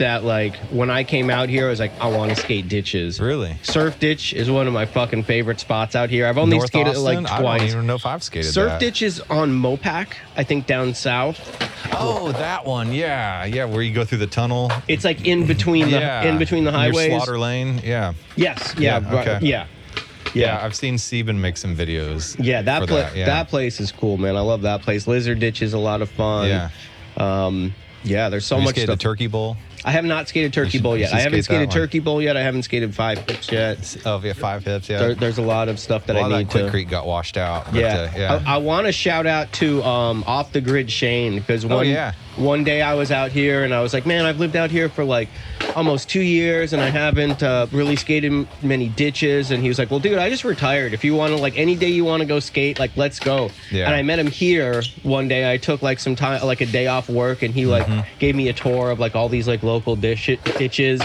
that 0.00 0.24
like 0.24 0.56
when 0.70 0.90
i 0.90 1.04
came 1.04 1.30
out 1.30 1.48
here 1.48 1.68
i 1.68 1.70
was 1.70 1.80
like 1.80 1.92
i 2.00 2.06
want 2.06 2.30
to 2.30 2.36
skate 2.36 2.68
ditches 2.68 3.20
Really? 3.20 3.56
surf 3.62 3.98
ditch 3.98 4.34
is 4.34 4.50
one 4.50 4.66
of 4.66 4.72
my 4.72 4.84
fucking 4.84 5.22
favorite 5.22 5.60
spots 5.60 5.94
out 5.96 6.10
here 6.10 6.26
i've 6.26 6.36
only 6.36 6.58
North 6.58 6.68
skated 6.68 6.88
it 6.88 6.96
Austin? 6.98 7.22
like 7.24 7.32
I 7.32 7.40
twice 7.40 7.60
don't 7.60 7.70
even 7.70 7.86
know 7.86 7.94
if 7.94 8.04
I've 8.06 8.22
skated 8.22 8.52
Surf 8.52 8.70
that. 8.70 8.80
Ditch 8.80 9.02
is 9.02 9.20
on 9.30 9.50
Mopac, 9.50 10.14
I 10.36 10.42
think 10.42 10.66
down 10.66 10.94
south. 10.94 11.38
Oh, 11.92 12.32
that 12.32 12.64
one. 12.64 12.92
Yeah, 12.92 13.44
yeah. 13.44 13.64
Where 13.64 13.82
you 13.82 13.94
go 13.94 14.04
through 14.04 14.18
the 14.18 14.26
tunnel. 14.26 14.70
It's 14.88 15.04
like 15.04 15.26
in 15.26 15.46
between 15.46 15.90
the 15.90 16.00
yeah. 16.00 16.24
in 16.24 16.38
between 16.38 16.64
the 16.64 16.72
highways. 16.72 17.10
Slaughter 17.10 17.38
Lane. 17.38 17.80
Yeah. 17.84 18.14
Yes, 18.36 18.74
yeah, 18.78 19.00
Yeah, 19.00 19.20
okay. 19.20 19.38
yeah, 19.46 19.66
Yeah. 20.34 20.56
yeah. 20.58 20.64
I've 20.64 20.74
seen 20.74 20.98
Sieben 20.98 21.40
make 21.40 21.56
some 21.56 21.76
videos. 21.76 22.36
Yeah, 22.42 22.62
that 22.62 22.80
for 22.82 22.86
pla- 22.86 22.96
that, 22.96 23.14
that, 23.14 23.48
place 23.48 23.80
is 23.80 23.92
cool, 23.92 24.16
man. 24.16 24.36
I 24.36 24.40
love 24.40 24.62
that 24.62 24.82
place. 24.82 25.06
Lizard 25.06 25.40
Ditch 25.40 25.62
is 25.62 25.72
a 25.72 25.78
lot 25.78 26.02
of 26.02 26.10
fun. 26.10 26.48
Yeah. 26.48 26.70
Um, 27.16 27.74
yeah, 28.02 28.28
there's 28.28 28.46
so 28.46 28.60
much 28.60 28.76
stuff. 28.76 28.86
the 28.86 28.96
Turkey 28.96 29.26
Bowl? 29.26 29.56
I 29.84 29.92
have 29.92 30.04
not 30.04 30.28
skated 30.28 30.52
Turkey 30.52 30.70
should- 30.72 30.82
Bowl 30.82 30.94
you 30.96 31.02
yet. 31.02 31.10
should 31.10 31.16
I 31.18 31.20
haven't 31.20 31.32
skate 31.32 31.38
that 31.40 31.44
skated 31.54 31.68
one. 31.68 31.74
Turkey 31.76 31.98
Bowl 32.00 32.20
yet. 32.22 32.36
I 32.36 32.42
haven't 32.42 32.62
skated 32.64 32.94
Five 32.94 33.18
Hips 33.28 33.50
yet. 33.50 33.96
Oh, 34.04 34.20
yeah, 34.22 34.32
five 34.34 34.64
hips. 34.64 34.88
Yeah. 34.88 34.98
There, 34.98 35.14
there's 35.14 35.38
a 35.38 35.42
lot 35.42 35.68
of 35.68 35.78
stuff 35.78 36.06
that 36.06 36.16
a 36.16 36.20
lot 36.20 36.32
I 36.32 36.34
of 36.34 36.38
need 36.40 36.46
that 36.48 36.50
Quick 36.52 36.64
to. 36.66 36.70
Creek 36.70 36.88
got 36.88 37.06
washed 37.06 37.36
out. 37.36 37.64
but, 37.66 37.74
Yeah, 37.74 38.10
uh, 38.14 38.18
yeah. 38.18 38.42
I, 38.46 38.54
I 38.54 38.56
want 38.58 38.86
to 38.86 38.92
shout 38.92 39.26
out 39.26 39.50
to 39.54 39.82
um, 39.82 40.22
Off 40.26 40.52
the 40.52 40.60
Grid 40.60 40.90
Shane 40.90 41.36
because 41.38 41.64
one 41.64 41.78
Oh, 41.78 41.80
yeah. 41.82 42.12
One 42.40 42.64
day 42.64 42.82
I 42.82 42.94
was 42.94 43.12
out 43.12 43.30
here 43.30 43.64
and 43.64 43.72
I 43.74 43.80
was 43.82 43.92
like, 43.92 44.06
man, 44.06 44.24
I've 44.24 44.40
lived 44.40 44.56
out 44.56 44.70
here 44.70 44.88
for 44.88 45.04
like 45.04 45.28
almost 45.76 46.08
two 46.08 46.22
years 46.22 46.72
and 46.72 46.82
I 46.82 46.88
haven't 46.88 47.42
uh, 47.42 47.66
really 47.70 47.96
skated 47.96 48.48
many 48.62 48.88
ditches. 48.88 49.50
And 49.50 49.62
he 49.62 49.68
was 49.68 49.78
like, 49.78 49.90
well, 49.90 50.00
dude, 50.00 50.18
I 50.18 50.30
just 50.30 50.42
retired. 50.44 50.94
If 50.94 51.04
you 51.04 51.14
want 51.14 51.32
to, 51.34 51.40
like, 51.40 51.56
any 51.58 51.76
day 51.76 51.88
you 51.90 52.04
want 52.04 52.20
to 52.22 52.26
go 52.26 52.40
skate, 52.40 52.78
like, 52.78 52.96
let's 52.96 53.20
go. 53.20 53.50
Yeah. 53.70 53.86
And 53.86 53.94
I 53.94 54.02
met 54.02 54.18
him 54.18 54.26
here 54.26 54.82
one 55.02 55.28
day. 55.28 55.52
I 55.52 55.58
took 55.58 55.82
like 55.82 56.00
some 56.00 56.16
time, 56.16 56.42
like 56.44 56.60
a 56.60 56.66
day 56.66 56.86
off 56.86 57.08
work, 57.08 57.42
and 57.42 57.52
he 57.54 57.66
like 57.66 57.80
Mm-hmm. 57.90 58.18
gave 58.18 58.36
me 58.36 58.48
a 58.48 58.52
tour 58.52 58.90
of 58.90 59.00
like 59.00 59.16
all 59.16 59.28
these 59.28 59.48
like 59.48 59.62
local 59.62 59.96
dish 59.96 60.26
ditches. 60.26 61.00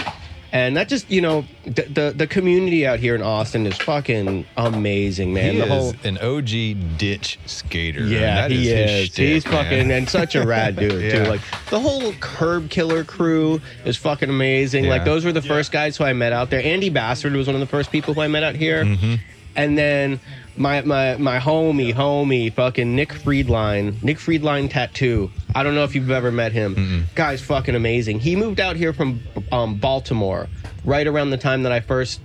And 0.56 0.76
that 0.76 0.88
just, 0.88 1.10
you 1.10 1.20
know, 1.20 1.44
the, 1.64 1.82
the 1.82 2.12
the 2.16 2.26
community 2.26 2.86
out 2.86 2.98
here 2.98 3.14
in 3.14 3.20
Austin 3.22 3.66
is 3.66 3.76
fucking 3.76 4.46
amazing, 4.56 5.34
man. 5.34 5.52
he 5.54 5.58
the 5.58 5.64
is 5.66 5.70
whole 5.70 5.94
an 6.04 6.16
OG 6.18 6.96
ditch 6.98 7.38
skater. 7.46 8.04
yeah, 8.04 8.36
that 8.36 8.50
he 8.50 8.68
his 8.68 8.90
is. 8.90 9.06
shtick, 9.08 9.28
He's 9.28 9.44
man. 9.44 9.54
fucking 9.54 9.90
and 9.92 10.08
such 10.08 10.34
a 10.34 10.46
rad 10.46 10.76
dude 10.82 11.02
Yeah. 11.02 11.24
too. 11.24 11.30
Like 11.30 11.42
the 11.68 11.78
whole 11.80 12.12
Curb 12.20 12.70
Killer 12.70 13.04
crew 13.04 13.60
is 13.84 13.96
fucking 13.98 14.30
amazing. 14.30 14.84
Yeah. 14.84 14.90
Like 14.90 15.04
those 15.04 15.24
were 15.26 15.32
the 15.32 15.42
first 15.42 15.72
guys 15.72 15.96
who 15.96 16.04
I 16.04 16.12
met 16.14 16.32
out 16.32 16.48
there. 16.50 16.62
Andy 16.62 16.90
Bassard 16.90 17.36
was 17.36 17.46
one 17.46 17.54
of 17.56 17.60
the 17.60 17.66
first 17.66 17.90
people 17.92 18.14
who 18.14 18.22
I 18.22 18.28
met 18.28 18.42
out 18.42 18.54
here. 18.54 18.84
Mm-hmm. 18.84 19.14
And 19.56 19.76
then 19.76 20.20
my 20.56 20.80
my 20.82 21.16
my 21.16 21.38
homie, 21.38 21.92
homie, 21.92 22.52
fucking 22.52 22.94
Nick 22.94 23.10
Friedline, 23.10 24.02
Nick 24.02 24.18
Friedline 24.18 24.70
tattoo. 24.70 25.30
I 25.54 25.62
don't 25.62 25.74
know 25.74 25.84
if 25.84 25.94
you've 25.94 26.10
ever 26.10 26.30
met 26.32 26.52
him. 26.52 27.06
Guy's 27.14 27.40
fucking 27.42 27.74
amazing. 27.74 28.20
He 28.20 28.36
moved 28.36 28.60
out 28.60 28.76
here 28.76 28.92
from 28.92 29.20
um, 29.52 29.76
Baltimore 29.76 30.48
right 30.84 31.06
around 31.06 31.30
the 31.30 31.38
time 31.38 31.62
that 31.64 31.72
I 31.72 31.80
first, 31.80 32.20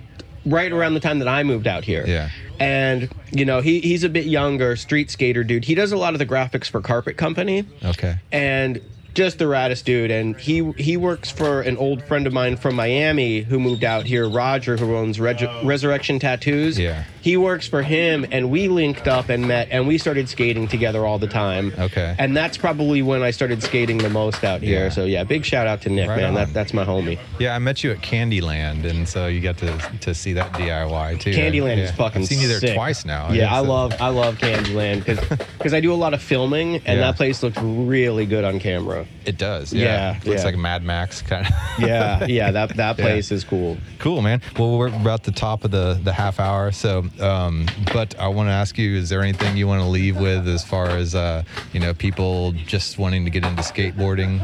right 0.46 0.72
around 0.72 0.94
the 0.94 1.00
time 1.00 1.20
that 1.20 1.28
I 1.28 1.44
moved 1.44 1.68
out 1.68 1.84
here 1.84 2.04
Yeah. 2.08 2.30
and 2.60 3.10
you 3.32 3.46
know 3.46 3.62
he 3.62 3.80
he's 3.80 4.04
a 4.04 4.10
bit 4.10 4.26
younger 4.26 4.76
street 4.76 5.10
skater 5.12 5.44
dude 5.44 5.66
he 5.66 5.74
does 5.76 5.92
a 5.92 5.98
lot 5.98 6.14
of 6.14 6.20
the 6.20 6.26
graphics 6.26 6.70
for 6.70 6.82
carpet 6.82 7.16
company 7.18 7.64
Okay. 7.84 8.18
and 8.32 8.82
just 9.14 9.40
the 9.40 9.46
raddest 9.46 9.84
dude 9.84 10.10
and 10.12 10.38
he 10.38 10.72
he 10.74 10.96
works 10.96 11.30
for 11.30 11.62
an 11.62 11.76
old 11.78 12.02
friend 12.04 12.26
of 12.28 12.32
mine 12.34 12.56
from 12.56 12.76
miami 12.76 13.42
who 13.42 13.60
moved 13.60 13.84
out 13.84 14.06
here 14.06 14.28
roger 14.30 14.78
who 14.78 14.96
owns 14.96 15.20
Reg- 15.20 15.50
resurrection 15.64 16.18
tattoos 16.18 16.80
Yeah. 16.80 17.04
he 17.22 17.36
works 17.36 17.68
for 17.68 17.82
him 17.82 18.26
and 18.32 18.50
we 18.50 18.68
linked 18.70 19.08
up 19.10 19.28
and 19.30 19.46
met 19.48 19.68
and 19.70 19.86
we 19.88 19.98
started 19.98 20.30
skating 20.30 20.68
together 20.68 21.06
all 21.06 21.20
the 21.20 21.28
time 21.28 21.74
Okay. 21.78 22.16
and 22.20 22.36
that's 22.38 22.58
probably 22.58 23.02
when 23.02 23.22
i 23.22 23.32
started 23.32 23.62
skating 23.62 23.98
the 23.98 24.10
most 24.10 24.44
out 24.46 24.62
here 24.62 24.84
Yeah. 24.86 24.90
so 24.90 25.04
yeah 25.04 25.24
big 25.26 25.44
shout 25.44 25.68
out 25.68 25.82
to 25.82 25.90
nick 25.90 26.08
Right 26.08 26.18
man 26.18 26.30
on. 26.30 26.34
that, 26.36 26.54
that's 26.54 26.74
my 26.74 26.86
homie 26.86 27.20
Yeah, 27.40 27.54
I 27.56 27.60
met 27.60 27.84
you 27.84 27.92
at 27.92 27.98
Candyland, 28.02 28.86
and 28.86 29.08
so 29.08 29.28
you 29.28 29.42
got 29.42 29.58
to 29.58 29.78
to 30.02 30.14
see 30.14 30.34
that 30.34 30.52
DIY 30.54 31.20
too. 31.20 31.32
Candyland 31.32 31.78
yeah. 31.78 31.84
is 31.84 31.92
fucking 31.92 32.22
I've 32.22 32.28
seen 32.28 32.40
you 32.40 32.48
there 32.48 32.60
sick. 32.60 32.76
twice 32.76 33.04
now. 33.04 33.32
Yeah, 33.32 33.54
I 33.54 33.60
love 33.60 33.94
I 34.00 34.10
love 34.10 34.38
Candyland 34.38 35.06
because 35.06 35.74
I 35.74 35.80
do 35.82 35.92
a 35.94 35.96
lot 35.96 36.14
of 36.14 36.22
filming 36.22 36.76
and 36.76 37.00
Yeah. 37.00 37.08
that 37.12 37.18
place 37.18 37.42
looks 37.44 37.58
really 37.62 38.26
good 38.26 38.44
on 38.44 38.60
camera. 38.60 39.01
It 39.26 39.38
does. 39.38 39.72
Yeah. 39.74 39.84
Yeah, 39.84 40.20
Looks 40.26 40.42
yeah. 40.42 40.46
like 40.46 40.58
Mad 40.58 40.84
Max 40.84 41.22
kind 41.22 41.46
of. 41.48 41.54
Yeah, 41.80 42.26
yeah, 42.26 42.52
that 42.52 42.76
that 42.78 42.98
Yeah. 42.98 43.06
place 43.06 43.32
is 43.32 43.44
cool. 43.44 43.78
Cool, 44.00 44.22
man. 44.22 44.42
Well, 44.58 44.78
we're 44.78 44.88
about 44.88 45.24
the 45.24 45.32
top 45.32 45.64
of 45.64 45.72
the 45.72 46.00
the 46.04 46.14
half 46.14 46.40
hour, 46.40 46.72
so 46.72 47.06
um, 47.20 47.66
but 47.94 48.18
I 48.20 48.28
want 48.28 48.48
to 48.48 48.54
ask 48.54 48.78
you: 48.78 48.96
Is 48.96 49.10
there 49.10 49.22
anything 49.22 49.56
you 49.58 49.68
want 49.68 49.82
to 49.82 49.88
leave 49.88 50.18
with 50.18 50.48
as 50.48 50.64
far 50.64 50.90
as 50.90 51.16
uh, 51.16 51.44
you 51.74 51.80
know, 51.80 51.94
people 51.94 52.52
just 52.54 52.98
wanting 52.98 53.24
to 53.26 53.32
get 53.32 53.44
into 53.46 53.62
skateboarding 53.64 54.40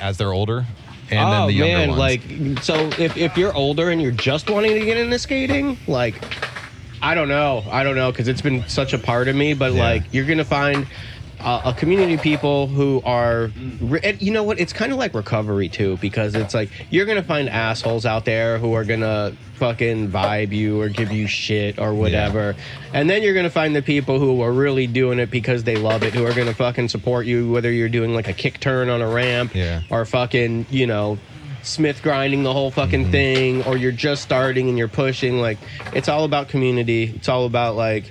as 0.00 0.16
they're 0.16 0.32
older, 0.32 0.64
and 1.10 1.20
oh 1.28 1.30
then 1.30 1.46
the 1.48 1.52
younger 1.52 1.76
man, 1.78 1.88
ones? 1.90 1.98
like 1.98 2.62
so 2.62 2.74
if 2.98 3.16
if 3.16 3.36
you're 3.36 3.54
older 3.54 3.90
and 3.90 4.00
you're 4.02 4.10
just 4.12 4.50
wanting 4.50 4.72
to 4.74 4.84
get 4.84 4.96
into 4.96 5.18
skating, 5.18 5.76
like 5.86 6.14
I 7.02 7.14
don't 7.14 7.28
know, 7.28 7.62
I 7.70 7.82
don't 7.84 7.94
know 7.96 8.10
because 8.10 8.26
it's 8.28 8.40
been 8.42 8.66
such 8.68 8.92
a 8.94 8.98
part 8.98 9.28
of 9.28 9.36
me, 9.36 9.52
but 9.54 9.72
Yeah. 9.74 9.82
like 9.82 10.02
you're 10.12 10.24
gonna 10.26 10.44
find. 10.44 10.86
Uh, 11.46 11.62
a 11.66 11.72
community 11.72 12.14
of 12.14 12.20
people 12.20 12.66
who 12.66 13.00
are, 13.04 13.52
re- 13.80 14.00
and 14.02 14.20
you 14.20 14.32
know 14.32 14.42
what? 14.42 14.58
It's 14.58 14.72
kind 14.72 14.90
of 14.90 14.98
like 14.98 15.14
recovery 15.14 15.68
too, 15.68 15.96
because 15.98 16.34
it's 16.34 16.52
like 16.54 16.70
you're 16.90 17.06
gonna 17.06 17.22
find 17.22 17.48
assholes 17.48 18.04
out 18.04 18.24
there 18.24 18.58
who 18.58 18.72
are 18.72 18.82
gonna 18.84 19.32
fucking 19.54 20.10
vibe 20.10 20.50
you 20.50 20.80
or 20.80 20.88
give 20.88 21.12
you 21.12 21.28
shit 21.28 21.78
or 21.78 21.94
whatever, 21.94 22.56
and 22.92 23.08
then 23.08 23.22
you're 23.22 23.32
gonna 23.34 23.48
find 23.48 23.76
the 23.76 23.80
people 23.82 24.18
who 24.18 24.40
are 24.42 24.50
really 24.52 24.88
doing 24.88 25.20
it 25.20 25.30
because 25.30 25.62
they 25.62 25.76
love 25.76 26.02
it, 26.02 26.12
who 26.12 26.26
are 26.26 26.34
gonna 26.34 26.52
fucking 26.52 26.88
support 26.88 27.26
you, 27.26 27.48
whether 27.52 27.70
you're 27.70 27.88
doing 27.88 28.12
like 28.12 28.26
a 28.26 28.32
kick 28.32 28.58
turn 28.58 28.88
on 28.88 29.00
a 29.00 29.08
ramp 29.08 29.54
Yeah. 29.54 29.82
or 29.88 30.04
fucking, 30.04 30.66
you 30.68 30.88
know, 30.88 31.16
Smith 31.62 32.02
grinding 32.02 32.42
the 32.42 32.52
whole 32.52 32.72
fucking 32.72 33.12
thing, 33.12 33.62
or 33.66 33.76
you're 33.76 33.92
just 33.92 34.22
starting 34.22 34.68
and 34.68 34.76
you're 34.76 34.88
pushing. 34.88 35.40
Like 35.40 35.58
it's 35.94 36.08
all 36.08 36.24
about 36.24 36.48
community. 36.48 37.12
It's 37.14 37.28
all 37.28 37.46
about 37.46 37.76
like 37.76 38.04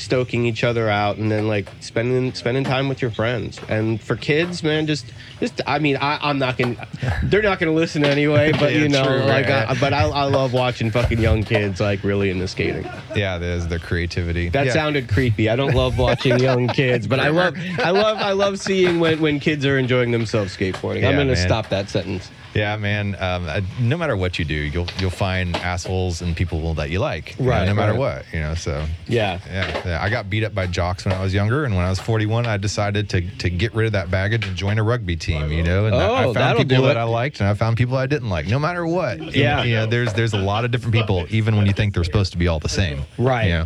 stoking 0.00 0.46
each 0.46 0.64
other 0.64 0.88
out 0.88 1.18
and 1.18 1.30
then 1.30 1.46
like 1.46 1.68
spending 1.80 2.32
spending 2.32 2.64
time 2.64 2.88
with 2.88 3.02
your 3.02 3.10
friends. 3.10 3.60
And 3.68 4.00
for 4.00 4.16
kids, 4.16 4.62
man, 4.62 4.86
just 4.86 5.06
just 5.38 5.60
I 5.66 5.78
mean, 5.78 5.96
I, 5.96 6.18
I'm 6.22 6.38
not 6.38 6.56
gonna 6.56 6.88
they're 7.24 7.42
not 7.42 7.58
gonna 7.58 7.72
listen 7.72 8.04
anyway, 8.04 8.52
but 8.58 8.72
Yeah, 8.72 8.78
you 8.78 8.88
know, 8.88 9.04
true, 9.04 9.20
like 9.20 9.46
right. 9.46 9.68
I, 9.70 9.78
but 9.78 9.92
I, 9.92 10.04
I 10.04 10.24
love 10.24 10.52
watching 10.52 10.90
fucking 10.90 11.20
young 11.20 11.42
kids 11.44 11.80
like 11.80 12.02
really 12.02 12.30
into 12.30 12.48
skating. 12.48 12.88
Yeah, 13.14 13.38
there's 13.38 13.66
the 13.66 13.78
creativity. 13.78 14.48
That 14.48 14.66
yeah. 14.66 14.72
sounded 14.72 15.08
creepy. 15.08 15.48
I 15.48 15.56
don't 15.56 15.74
love 15.74 15.98
watching 15.98 16.38
young 16.40 16.68
kids, 16.68 17.06
but 17.06 17.20
I 17.20 17.28
love 17.28 17.56
I 17.78 17.90
love 17.90 18.18
I 18.18 18.32
love 18.32 18.58
seeing 18.58 19.00
when, 19.00 19.20
when 19.20 19.40
kids 19.40 19.66
are 19.66 19.78
enjoying 19.78 20.10
themselves 20.10 20.56
skateboarding. 20.56 21.06
I'm 21.06 21.16
gonna 21.16 21.34
man. 21.34 21.36
stop 21.36 21.68
that 21.68 21.90
sentence. 21.90 22.30
Yeah, 22.54 22.76
man. 22.78 23.14
Um, 23.20 23.46
uh, 23.48 23.60
no 23.78 23.96
matter 23.96 24.16
what 24.16 24.38
you 24.38 24.44
do, 24.44 24.54
you'll 24.54 24.88
you'll 24.98 25.10
find 25.10 25.54
assholes 25.56 26.20
and 26.20 26.34
people 26.36 26.74
that 26.74 26.90
you 26.90 26.98
like. 26.98 27.38
you 27.38 27.44
know, 27.44 27.50
Right, 27.52 27.64
no 27.66 27.74
matter 27.74 27.92
right. 27.92 27.98
what, 27.98 28.24
you 28.32 28.40
know. 28.40 28.54
So 28.54 28.84
Yeah. 29.06 29.38
yeah, 29.48 29.82
yeah. 29.86 30.02
I 30.02 30.10
got 30.10 30.28
beat 30.28 30.42
up 30.42 30.52
by 30.54 30.66
jocks 30.66 31.04
when 31.04 31.14
I 31.14 31.22
was 31.22 31.32
younger, 31.32 31.64
and 31.64 31.76
when 31.76 31.84
I 31.84 31.90
was 31.90 32.00
41, 32.00 32.46
I 32.46 32.56
decided 32.56 33.08
to 33.10 33.20
to 33.20 33.50
get 33.50 33.72
rid 33.74 33.86
of 33.86 33.92
that 33.92 34.10
baggage 34.10 34.46
and 34.46 34.56
join 34.56 34.78
a 34.78 34.82
rugby 34.82 35.14
team. 35.16 35.52
You 35.52 35.62
know, 35.62 35.86
and 35.86 35.94
I- 35.94 36.08
Oh, 36.08 36.30
I 36.30 36.34
found 36.34 36.58
people 36.68 36.82
that. 36.84 36.96
I 36.96 37.04
liked, 37.04 37.40
and 37.40 37.48
I 37.48 37.54
found 37.54 37.76
people 37.76 37.96
I 37.96 38.06
didn't 38.06 38.28
like. 38.30 38.46
No 38.48 38.58
matter 38.58 38.84
what. 38.86 39.18
And, 39.18 39.34
Yeah. 39.34 39.62
you 39.62 39.76
know, 39.76 39.86
there's 39.86 40.12
there's 40.14 40.32
a 40.32 40.38
lot 40.38 40.64
of 40.64 40.70
different 40.72 40.94
people, 40.94 41.26
even 41.30 41.56
when 41.56 41.66
you 41.66 41.72
think 41.72 41.94
they're 41.94 42.04
supposed 42.04 42.32
to 42.32 42.38
be 42.38 42.48
all 42.48 42.58
the 42.58 42.68
same. 42.68 43.02
Right. 43.16 43.46
You 43.46 43.52
know, 43.52 43.64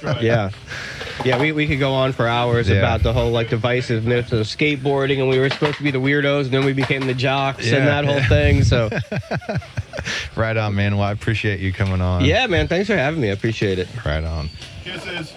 so- 0.00 0.18
Yeah. 0.20 0.50
yeah. 1.24 1.36
Yeah, 1.36 1.40
we, 1.40 1.52
we 1.52 1.66
could 1.66 1.78
go 1.78 1.92
on 1.92 2.12
for 2.12 2.26
hours 2.26 2.68
Yeah. 2.68 2.76
about 2.78 3.02
the 3.02 3.12
whole 3.12 3.30
like 3.30 3.48
divisiveness 3.48 4.32
of 4.32 4.46
skateboarding 4.46 5.18
and 5.20 5.28
we 5.28 5.38
were 5.38 5.50
supposed 5.50 5.76
to 5.78 5.82
be 5.82 5.90
the 5.90 6.00
weirdos 6.00 6.44
and 6.44 6.50
then 6.52 6.64
we 6.64 6.72
became 6.72 7.06
the 7.06 7.14
jocks 7.14 7.66
Yeah. 7.66 7.76
and 7.78 7.86
that 7.86 8.04
whole 8.04 8.22
thing. 8.28 8.64
So 8.64 8.90
right 10.36 10.56
on, 10.56 10.74
man. 10.74 10.96
Well, 10.96 11.06
I 11.08 11.12
appreciate 11.12 11.60
you 11.60 11.72
coming 11.72 12.00
on. 12.00 12.24
yeah, 12.24 12.46
man, 12.46 12.68
thanks 12.68 12.88
for 12.88 12.96
having 12.96 13.20
me. 13.20 13.28
I 13.30 13.32
appreciate 13.32 13.78
it. 13.78 13.88
Right 14.04 14.24
on. 14.24 14.48
Kisses. 14.84 15.32